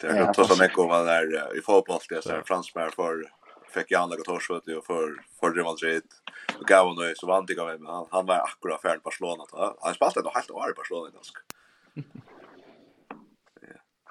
[0.00, 3.30] Det är något som jag kommer där i fotboll, det är så här fransmär för
[3.74, 6.02] fick jag andra kontorsvett och för för Real Madrid.
[6.60, 9.44] Och gav honom så vann det gav han han var akkurat färd Barcelona.
[9.80, 11.40] Han spelade nog helt år i Barcelona ganska.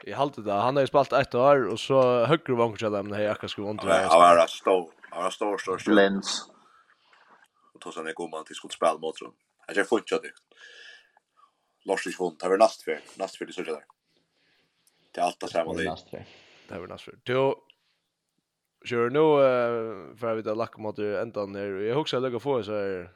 [0.03, 0.53] Jag halte det.
[0.53, 3.51] Han har ju spalt ett år och så högre var kanske dem när jag akkurat
[3.51, 4.01] skulle undra.
[4.01, 4.91] Ja, han var stor.
[5.09, 5.93] Han var stor stor stor.
[5.93, 6.51] Lens.
[7.73, 9.33] Och då sen är god man till skulle spela mot dem.
[9.67, 10.31] Jag har funnit det.
[11.85, 12.39] Lars is vunt.
[12.39, 12.99] Det var näst för.
[13.15, 13.83] Näst för det så där.
[15.11, 15.83] Det är allt det samma det.
[15.83, 16.25] Näst för.
[16.67, 17.19] Det var näst för.
[17.23, 17.63] Då
[18.85, 21.69] Kör nu eh för vi då lackar mot ända ner.
[21.69, 23.11] Jag husar lägga få så här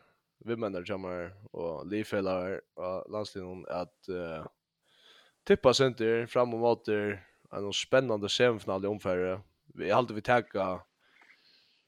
[0.45, 3.99] vi männer kommer och livfällar och landstingen att
[5.44, 6.88] tippa center fram och mot
[7.52, 9.42] en spännande semifinal i omfärre.
[9.74, 10.82] Vi har alltid vi tagga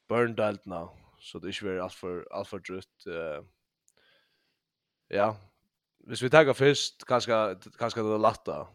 [0.07, 0.89] Burndaltna
[1.19, 3.03] så det är ju allt för allt för drött.
[3.07, 3.45] Uh,
[5.07, 5.37] ja.
[5.97, 8.67] Hvis vi tagga först kanske kanske det latta.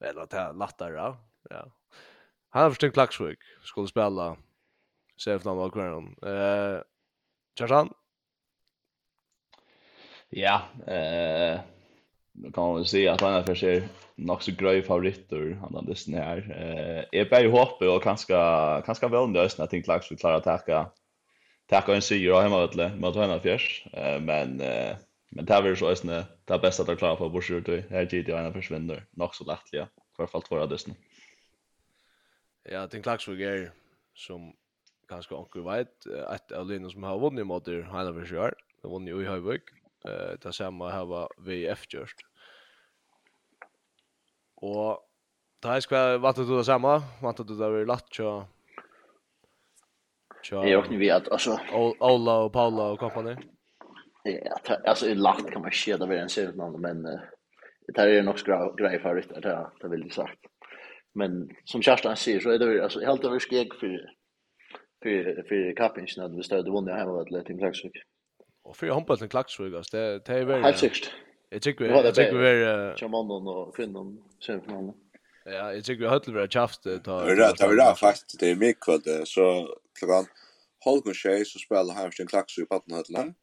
[0.00, 1.18] Eller att latta ja.
[1.50, 1.72] Ja.
[2.48, 4.36] Han har förstått Klaxvik skulle spela
[5.16, 6.24] semifinal mot Grönland.
[6.24, 6.82] Eh
[7.58, 7.94] Kjartan?
[10.28, 11.79] Ja, eh uh...
[12.42, 15.72] Nu kan man väl säga att han är för sig nog så gröj favoriter han
[15.72, 16.38] den dess här.
[17.12, 18.34] Eh är bara hoppe och kanske
[18.86, 20.90] kanske väl den ösna ting lax för klara attacka.
[21.66, 23.86] Tacka en syra hemma utle mot hörna fjärs.
[23.92, 24.96] Eh men eh
[25.30, 27.94] men det är så ösna det bästa att klara på borsur då.
[27.94, 29.86] Här gick det ena försvinner nog så lättliga i
[30.18, 30.90] alla fall av dessa.
[32.62, 33.72] Ja, den lax är
[34.14, 34.52] som
[35.08, 38.54] kanske onkel vet att Alina som har vunnit mot Hanna för.
[38.82, 39.62] Det vunnit ju i Höjvik.
[40.04, 42.29] Eh det samma här var VF just.
[44.60, 45.08] Och
[45.62, 48.46] där är skväl vad du det samma, vad du det var latt så
[50.50, 51.60] Ja, jag vet att alltså
[52.00, 53.36] Ola och Paula och kompani.
[54.24, 57.02] Ja, alltså i latt kan man skeda vid en sån någon men
[57.94, 60.40] det här är nog skra grej för det där, det vill jag sagt.
[61.14, 64.14] Men som Kerstin säger så är det alltså helt över skeg för
[65.02, 67.92] för för kappingen det vi stödde vunnit hemma vet lite i Klaxvik.
[68.62, 71.12] Och för handbollen Klaxvik, det det är väl Helt sikkert.
[71.52, 74.94] Jag tycker jag tycker vi är Chamanon och Finnon semifinalen.
[75.44, 77.28] Ja, jag tycker vi har väl chaft ta.
[77.28, 80.26] Ja, det var faktiskt det är mycket kväll så klockan
[80.84, 83.34] halv Shay så spelar Hamsten Klaxo i Pattenhötland.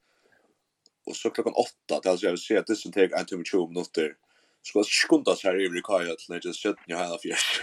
[1.06, 3.44] Och så klockan 8 till alltså jag vill se att det som tar en timme
[3.46, 4.16] 20 minuter.
[4.62, 7.62] Ska skunda sig här i Rikaja till när det sätter ni hela fjärs.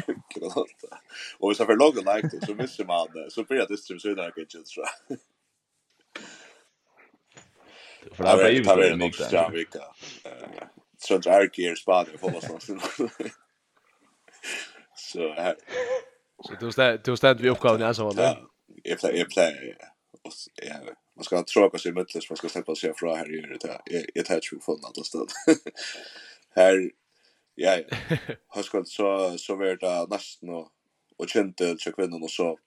[1.39, 3.31] Och så för logga like så missar man det.
[3.31, 4.67] Så blir det stream så där kan jag.
[4.67, 4.85] tror
[8.17, 8.37] för det här
[8.77, 9.81] blev ju en extra vecka.
[10.99, 12.67] Så det är gear spot på oss.
[14.97, 15.57] Så här.
[16.43, 18.39] Så du ständ du ständ vi uppgaven alltså Ja,
[18.83, 19.77] Jag play jag play
[20.63, 20.75] ja
[21.17, 23.81] man ska tråka sig möttes man ska släppa sig från här i det.
[24.15, 25.29] Jag tar ju från något stöd.
[26.55, 26.91] Här
[27.55, 27.79] ja
[28.47, 30.71] har ska så så vart nästan och
[31.17, 32.59] och kände till kvinnan och så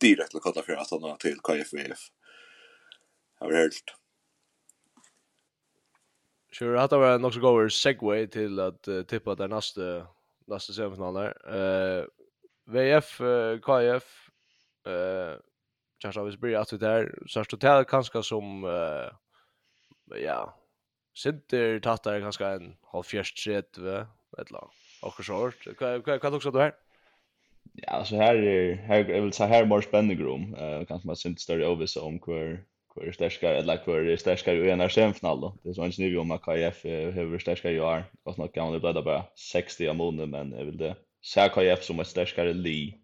[0.00, 1.98] direkt till för att han har till KFVF.
[3.38, 3.94] Har vi.
[6.52, 10.06] Sure, hade har varit också goer segway till att uh, tippa där nästa
[10.46, 11.32] nästa semifinal där.
[11.54, 12.04] Eh
[12.64, 14.30] VF uh, KF
[14.86, 15.36] eh uh,
[15.98, 19.10] kanske vi blir att det där så står det kanske som eh
[20.14, 20.54] uh, ja
[21.14, 23.78] Sinter tattar kanske en halv fjärst set
[24.38, 24.70] ett lag.
[25.02, 26.74] och så Vad vad vad också du här?
[27.72, 30.54] Ja, så här är här jag vill säga här är mer spännande grom.
[30.54, 32.64] Eh uh, kanske man syns större över så om kvar
[33.00, 35.52] hver sterskare eller hver sterskare i en semifinal.
[35.62, 38.04] Det är så en sniv om att KF hur sterskare jag är.
[38.24, 42.00] Fast nog kan det bli bara 60 månader men jag vill det se KF som
[42.00, 42.94] är sterskare li.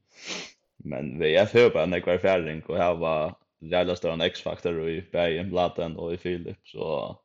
[0.76, 5.50] Men VF har bara en kvar färdring och här var jävla större X-faktor i Bergen,
[5.50, 7.16] Blatten och i Philip så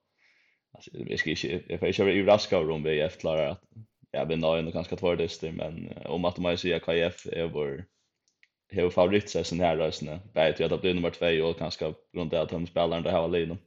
[0.73, 3.63] alltså jag ska inte jag får inte överraska om VF klarar att
[4.11, 7.85] jag vill nå ändå ganska två dyster men om att man säger KF är vår
[8.71, 10.19] har favorit sig sån här rösne.
[10.33, 13.23] Vet jag att det blir nummer 2 och kanske runt att han spelar den här
[13.23, 13.57] alene.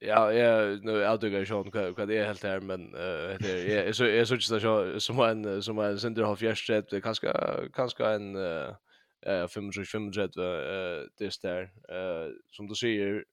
[0.00, 3.92] Ja, jag nu jag tycker ju vad vad det helt här men eh det är
[3.92, 7.32] så är så just så som en som en center half järstet kanske
[7.74, 10.30] kanske en eh 25 eh
[11.18, 13.24] det där eh som du säger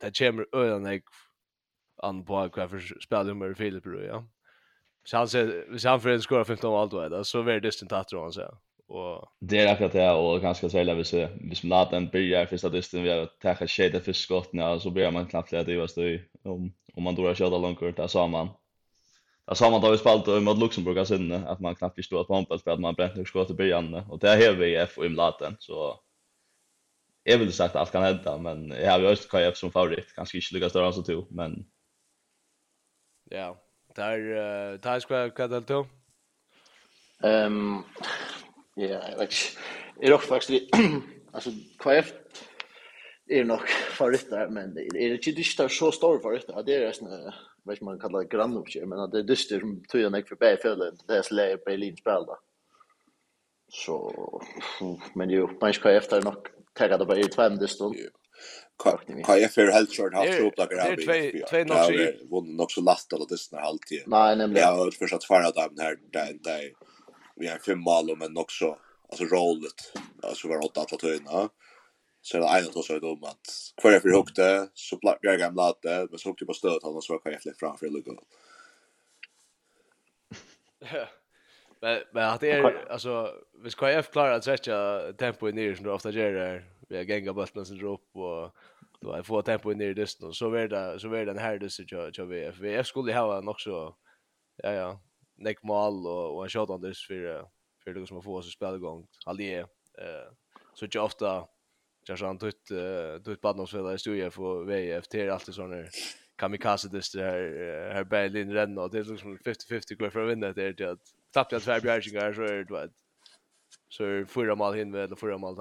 [0.00, 1.02] det kommer ödan jag
[2.02, 4.24] an på kvar spelnummer Filip ja.
[5.04, 7.92] Så han säger, hvis han för en skora 15 mål då, så blir det distant
[7.92, 8.56] att han säger
[8.88, 12.46] och det är akkurat det och ganska så hvis så hvis man låter den börja
[12.46, 15.76] första distan vi har tagit shade för skotten och så börjar man knappt lätt det
[15.76, 18.48] var så om om man då har kört långt där sa man
[19.46, 21.14] där sa man då vi spalt mot Luxemburg alltså
[21.46, 24.18] att man knappt förstår att man för att man bränt och skott i början och
[24.18, 26.00] det här vi F och imlaten så
[27.22, 30.38] Jag vill sagt allt kan hända men jag har ju också KF som favorit kanske
[30.38, 31.66] inte lyckas dra än så till men
[33.30, 33.56] Ja,
[33.94, 35.86] där där ska jag kalla det då.
[37.22, 37.82] Ehm,
[38.76, 39.58] Ja, jeg vet ikke.
[40.02, 40.50] Jeg råkker faktisk
[41.34, 42.12] altså, KF
[43.30, 46.62] er nok favoritter, men det er ikke dyster så stor favoritter.
[46.62, 47.32] Det er nesten, jeg
[47.64, 50.36] vet ikke man kallar det grannoppkjør, men det är dyster som tror jag mig för
[50.36, 52.36] bättre för Det er slik Berlin spel då.
[53.68, 54.42] Så,
[55.14, 57.96] men ju man ska efter nog taggat det bara i tvem det stund.
[59.24, 60.96] KF är helt kört haft upp där här.
[60.96, 62.30] Det är två notcher.
[62.30, 64.02] Vunnit också lastade det dessna alltid.
[64.06, 64.68] Nej, nämligen.
[64.68, 66.70] Jag har förstått förra dagen här, där
[67.36, 68.78] vi har fem mål men också
[69.08, 70.96] alltså rollet alltså var åtta att ta
[72.20, 75.84] Så det ena tar då om att kvar jag hukte så black jag gamla att
[75.84, 78.06] men så hukte på stöd han så kan jag flytta framför lugg.
[81.80, 83.32] Men men att det är alltså
[83.64, 86.70] vi ska ju klara att sätta tempo ner som du ofta gör där.
[86.88, 88.50] Vi har gänga bulten sen drop och
[89.00, 91.86] då har få tempo ner dysten så är det så är det den här dysten
[91.88, 93.94] jag jag vi skulle ha en också
[94.62, 95.00] ja ja
[95.36, 97.48] neck mål och en shot this för
[97.84, 99.06] för det som får oss spelgång.
[99.24, 100.32] Allje eh
[100.74, 101.46] så inte ofta
[102.08, 103.48] jag sa han tog ett på
[103.94, 105.84] i studier för VF till allt det sådana
[106.36, 110.52] kamikaze det här här Berlin renna och det är liksom 50-50 går för att vinna
[110.52, 111.00] det är det att
[111.32, 112.90] tappt jag tvär bjärsingar så är det
[113.88, 115.56] så är fyra mål hin med eller fyra mål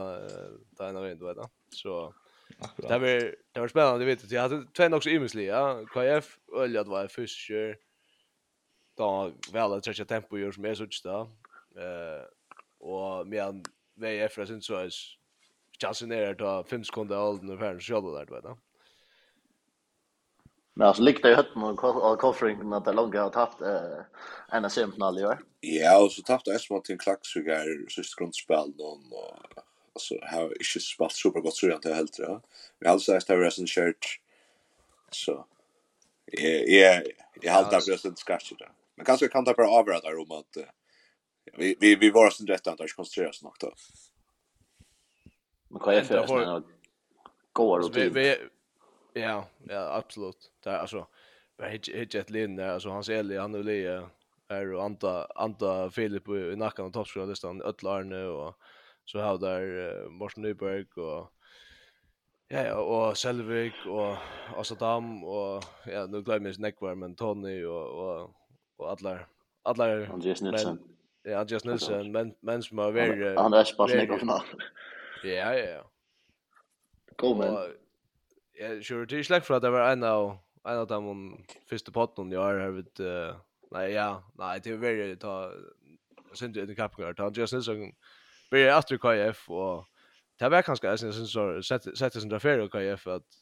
[0.78, 1.20] ta en av en
[1.70, 2.14] så
[2.78, 5.86] det var det var spännande vet du jag hade två också imensli ja.
[5.86, 7.78] KF öljad var fysiker
[8.96, 11.22] då väl att träcka tempo gör som är sådär där.
[11.82, 12.26] Eh
[12.86, 13.64] och men
[13.96, 14.89] vi är för sen så är
[15.82, 18.56] chansen är att ta 5 sekunder all den här själva där vet du.
[20.74, 24.00] Men alltså likte ju hötten och koffringen när det långa har tappat eh,
[24.50, 25.43] en SM-final i år.
[25.60, 30.80] Ja, och så tappte SM till en klacksugar sist grundspel någon och alltså har inte
[30.80, 32.39] spelat supergott så jag inte helt det.
[32.80, 34.20] Vi har sagt att Resident Church en kört
[35.12, 35.46] så
[36.26, 37.04] jag jag
[37.41, 38.72] jag hade det precis skrattigt där.
[38.96, 40.58] Men kanske kan ta för avra där om att
[41.58, 43.74] vi vi vi var sen rätt antar koncentrera oss nog då.
[45.70, 46.64] Men kan jag för oss
[47.54, 47.98] går och
[49.14, 50.52] ja, ja absolut.
[50.64, 51.08] Det är alltså
[51.58, 54.10] vi hittar ett där alltså han Eli han och är
[54.48, 58.60] är och anta anta Filip i nacken och toppskrivalistan öll Arne och
[59.06, 61.32] så har där Morten Nyberg och
[62.50, 64.18] Ja, ja, og Selvik, og
[64.58, 68.36] Asadam, og ja, nu glemmer jeg ikke nekvar, men Tony, og, og
[68.78, 69.20] och alla
[69.64, 70.80] alla Andreas Nilsson.
[71.24, 74.42] Ja, Andreas Nilsson, men men som har varit Han är spasnig av nå.
[75.24, 75.92] Ja, ja, ja.
[77.16, 77.54] Kom men.
[78.54, 81.92] Ja, sure det är släkt för att det var en av en av dem första
[81.92, 83.00] potten jag har vid
[83.72, 85.52] nej ja, nej det är väldigt ta
[86.34, 87.22] synd i kapkar.
[87.22, 87.92] Andreas Nilsson
[88.50, 89.86] blir efter KF och
[90.40, 93.38] Det var kanskje, jeg synes, sette sin trafere og KF, at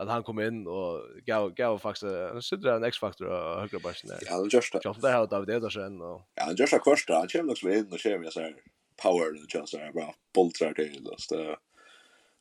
[0.00, 4.08] att han kom in och gav gav faktiskt en sidra en X-faktor och högra backen
[4.08, 4.18] där.
[4.20, 4.80] Ja, han just det.
[4.82, 6.00] Jag har David Edersen.
[6.00, 7.14] och Ja, han just det första.
[7.14, 8.54] Han kommer också in och kör jag så här
[9.02, 11.56] power och just där bara boltrar till och så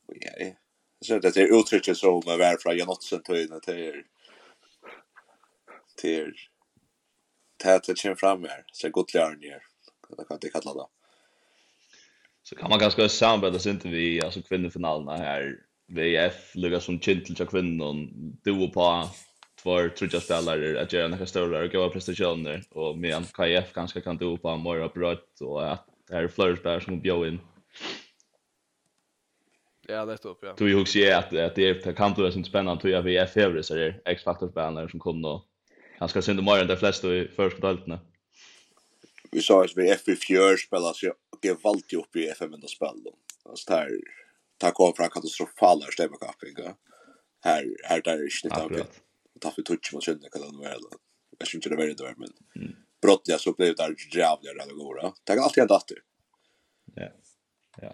[0.08, 0.54] ja.
[1.02, 4.04] Så det är uttrycket som var från Janotsen till till
[5.98, 6.34] till
[7.64, 9.48] tätet kjem fram här så gott lär ni
[10.18, 10.88] det kan det kalla det
[12.44, 17.36] så kan man ganska samarbeta sig inte vi alltså kvinnofinalen här VF lukar som kintel
[17.36, 18.10] till kvinnan
[18.44, 19.10] du på
[19.64, 24.18] två trudja spelare att göra några större och goda prestationer och medan KF ganska kan
[24.18, 27.40] du på mera brött och att det är flera spelare som bjöd in.
[29.88, 30.54] Ja, det står upp, ja.
[30.54, 33.64] Tog ju också att, att det, är, kan bli väldigt spännande tog jag VF Hevre
[33.64, 35.46] så det X-Factor-spelare som kommer och
[36.00, 38.00] ganska synd synda mer än de flesta i förskotalterna.
[39.32, 42.90] Vi sa att VF i fjör spelar så jag valde upp i FM-enda spel.
[43.46, 43.90] Alltså det här
[44.60, 46.76] ta kom fra katastrofala stävkappinga
[47.42, 48.70] här här där är snitt av
[49.42, 50.78] ta för touch mot sjön kan det vara
[51.40, 52.34] jag syns inte det var det var men
[53.02, 55.82] brott jag så blev där jävlar där det går det kan alltid hända
[56.96, 57.10] ja.
[57.82, 57.94] Ja.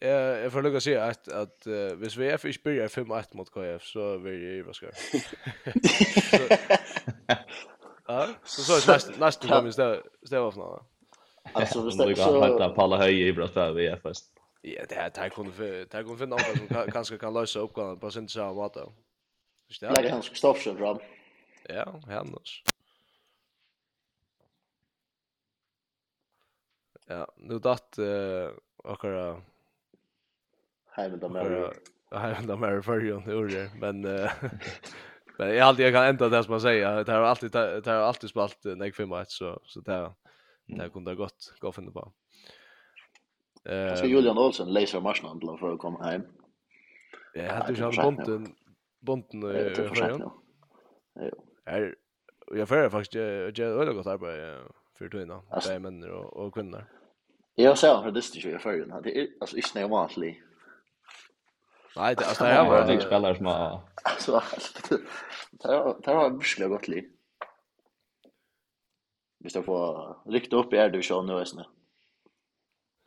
[0.00, 0.10] Eh,
[0.42, 4.18] jag får lugga säga att att uh, hvis VF inte börjar 5-1 mot KF så
[4.18, 4.86] blir det ju vad ska.
[8.06, 10.84] Ja, så så är nästa nästa gång vi står står av några.
[11.52, 12.02] Alltså det står så.
[12.02, 14.31] Alltså vi står på alla höjer i brott för VF fast.
[14.64, 17.98] Ja, det här tar kunde för tar kunde finna någon som kanske kan lösa uppgåvan
[17.98, 18.92] på sin samma mat då.
[19.68, 19.96] Förstår jag?
[19.96, 20.98] Lägger han Kristoffersen fram.
[21.68, 22.62] Ja, hennes.
[27.06, 28.50] Ja, nu datt eh
[28.84, 29.42] akara
[30.90, 31.72] Heimen av Mary.
[32.10, 34.00] Heimen av mer för ju nu det, men
[35.38, 37.04] men jag alltid kan ända det som man säger.
[37.04, 40.12] Det har alltid det har alltid spalt nek 5-1 så så där
[40.66, 42.12] där kunde ha gott gå finna på.
[43.64, 46.22] Eh Så Julian Olsen läser marsnandlar för att komma hem.
[47.34, 48.54] Jag hade ju han bonden
[49.00, 50.30] bonden Ryan.
[51.14, 51.30] Ja.
[51.64, 51.94] Är
[52.46, 56.54] jag för faktiskt jag gör det där arbete för innan, Det är män och och
[56.54, 56.84] kvinnor.
[57.54, 59.02] Jag sa för det styr jag förrän.
[59.02, 60.42] Det är alltså inte när vanlig.
[61.96, 64.42] Nej, det alltså jag var det spelare som alltså
[66.04, 67.04] det var mycket gott liv.
[69.38, 71.64] Vi står får riktigt upp i er division nu nästan.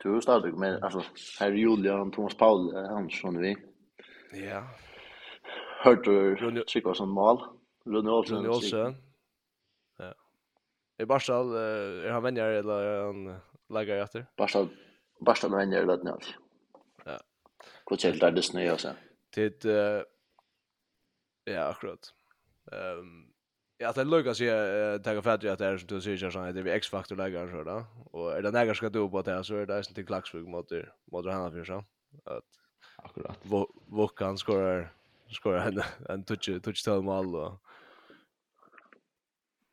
[0.02, 1.02] Du har startat med alltså
[1.40, 3.56] er Julian Thomas Paul Hansson vi.
[4.32, 4.68] Ja.
[5.84, 7.38] Hørte du Chico som mål?
[7.86, 8.36] Rune Olsen.
[8.36, 8.96] Rune Olsen.
[9.98, 10.14] Ja.
[10.98, 11.58] I Barstad
[12.04, 14.26] är han vänjer eller är han lägger efter?
[14.36, 14.68] Barstad
[15.20, 16.34] Barstad vänjer eller nåt.
[17.04, 17.18] Ja.
[17.86, 18.88] Hvor kjelt där det snöar så.
[19.34, 19.64] Det
[21.44, 22.14] ja, akkurat.
[22.72, 23.35] Ehm
[23.78, 24.50] Ja, det lukkar sig
[24.94, 27.64] att ta fatt att det är som du säger så det är X-faktor lägger så
[27.64, 27.84] där.
[28.10, 30.72] Och är det några ska du på det så är det inte till Klaxvik mot
[31.12, 31.84] mot han för så.
[32.24, 32.44] Att
[32.96, 33.38] akkurat.
[33.86, 34.92] Vokan skorar
[35.30, 37.60] skorar en en touch touch till mål och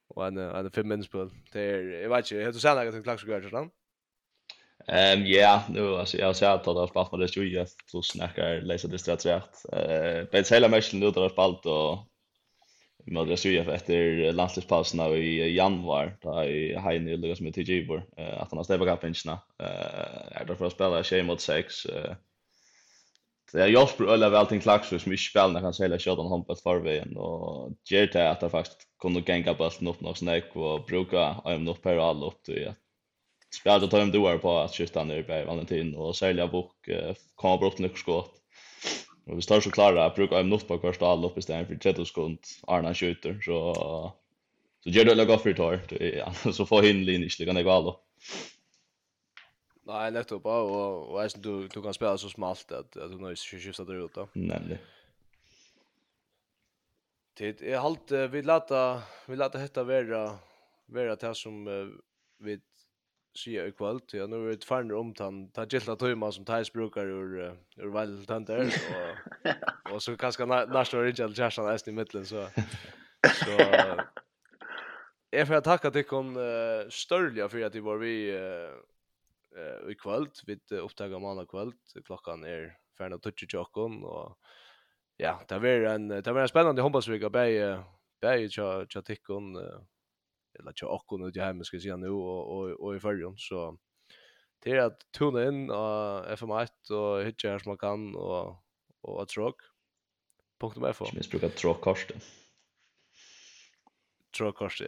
[0.07, 1.29] och en en fem minutes på.
[1.51, 3.69] Det är jag vet inte, heter att till klaxvig gör så
[4.87, 8.01] Ehm ja, nu alltså jag ser att det har spelat med det ju just så
[8.01, 9.65] snackar läser det strax rätt.
[9.73, 12.12] Eh, på hela matchen nu där har spelat och
[13.05, 17.87] med det syr efter landslagspausen i januari då i Heine Lucas med TG
[18.17, 22.15] att han har stävat upp inchna eh är därför att spela tjej mot eh
[23.53, 26.19] det är jag spelar alla väl till klax så mycket spel när han säger shot
[26.19, 30.55] on hoppas förvägen och ger det att det faktiskt kunde gänga bollen upp något snack
[30.55, 32.75] och bruka I'm not per all upp till att
[33.59, 36.89] spela då tar de på att skjuta ner på Valentin och sälja bok
[37.35, 38.42] komma bort några skott.
[39.25, 41.75] Och vi står så klara att bruka en nåt på kvar stall uppe istället för
[41.75, 43.73] 30 sekund Arna skjuter så
[44.83, 47.99] så gör det lägga för tar så får hin linje inte kan det gå då.
[49.83, 53.41] Nej, nettopp och och är du du kan spela så smalt att att du nöjs
[53.41, 54.27] skifta det ut då.
[54.33, 54.77] Nämligen.
[57.33, 60.39] Det är halt vi lata vi lata hetta vara
[60.85, 61.65] vara det som
[62.37, 62.59] vi
[63.35, 64.13] sia i kvöld.
[64.13, 67.53] Ja, nu er vi farnar om tan, ta gilla tøyma som Thais brukar ur uh,
[67.77, 68.65] ur väl tanter
[68.95, 72.47] og, och så kanske nästa original Jashan är i mitten så
[73.45, 73.57] så
[75.29, 78.29] Jag får tacka dig uh, Störliga för att det var vi
[79.55, 81.75] eh i kvöld vid upptaga måndag kvöld
[82.05, 84.37] klokkan är färna tutsi jocken och
[85.17, 87.77] ja det var en det var en spännande hoppas vi går bäj
[88.21, 89.09] bäj chat chat
[90.59, 90.87] eller till
[91.21, 93.77] och ut i hemma ska jag säga nu och och och i förrjon så
[94.63, 98.63] till att tuna in och FM1 och hitcha här som man kan och
[99.03, 99.55] och att tråk.
[100.59, 101.09] Punkt med för.
[101.13, 102.17] Jag brukar tråk kosten.
[104.37, 104.87] Tråk kosten.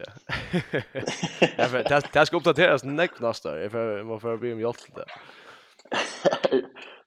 [1.56, 3.60] Ja för det det ska uppdateras nästa nästa.
[3.60, 5.06] Jag får man får bli om hjälp till det.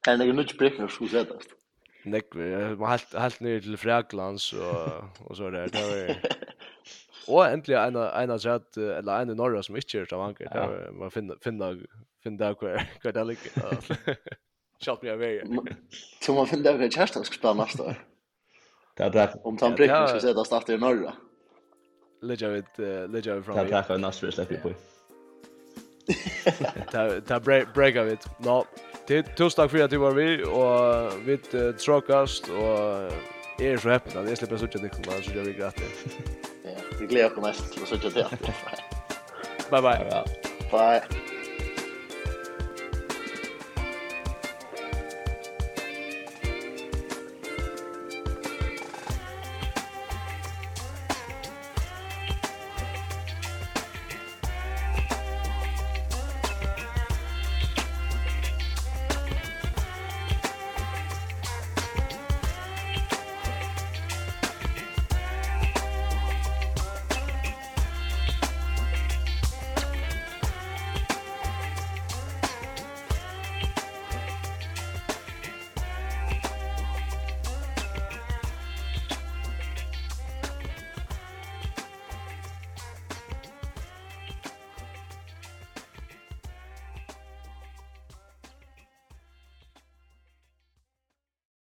[0.01, 1.43] Kan det inte pricka så sättas.
[2.03, 2.33] Näck,
[2.77, 5.67] man helt helt ner till Fräklands och och så där.
[5.67, 6.15] Det var
[7.29, 10.49] Och äntligen en en av chat eller en i norra som inte kört av anker.
[10.53, 11.77] Där man finna finna
[12.23, 13.51] finna där kvar kvar det ligger.
[14.85, 15.41] Shot mig away.
[16.21, 18.05] Så man finner där chat som ska spela nästa år.
[18.97, 19.33] Det är det.
[19.43, 21.13] Om han skal ska sätta starta i norra.
[22.21, 22.63] Lägger vi
[23.07, 23.55] lägger vi från.
[23.55, 24.71] Det är där nästa släpper på.
[26.91, 27.39] Ta ta
[27.73, 28.27] break av it.
[28.39, 28.65] No.
[29.07, 31.37] Till torsdag för att du var vi och vi
[31.73, 33.11] tråkast och
[33.61, 34.21] är så häpna.
[34.21, 36.05] Det släpper så inte Nikolaj så jag vi gratis.
[36.99, 38.27] Vi gleder oss mest til å sitte til.
[39.71, 40.23] Bye bye.
[40.71, 41.25] Bye.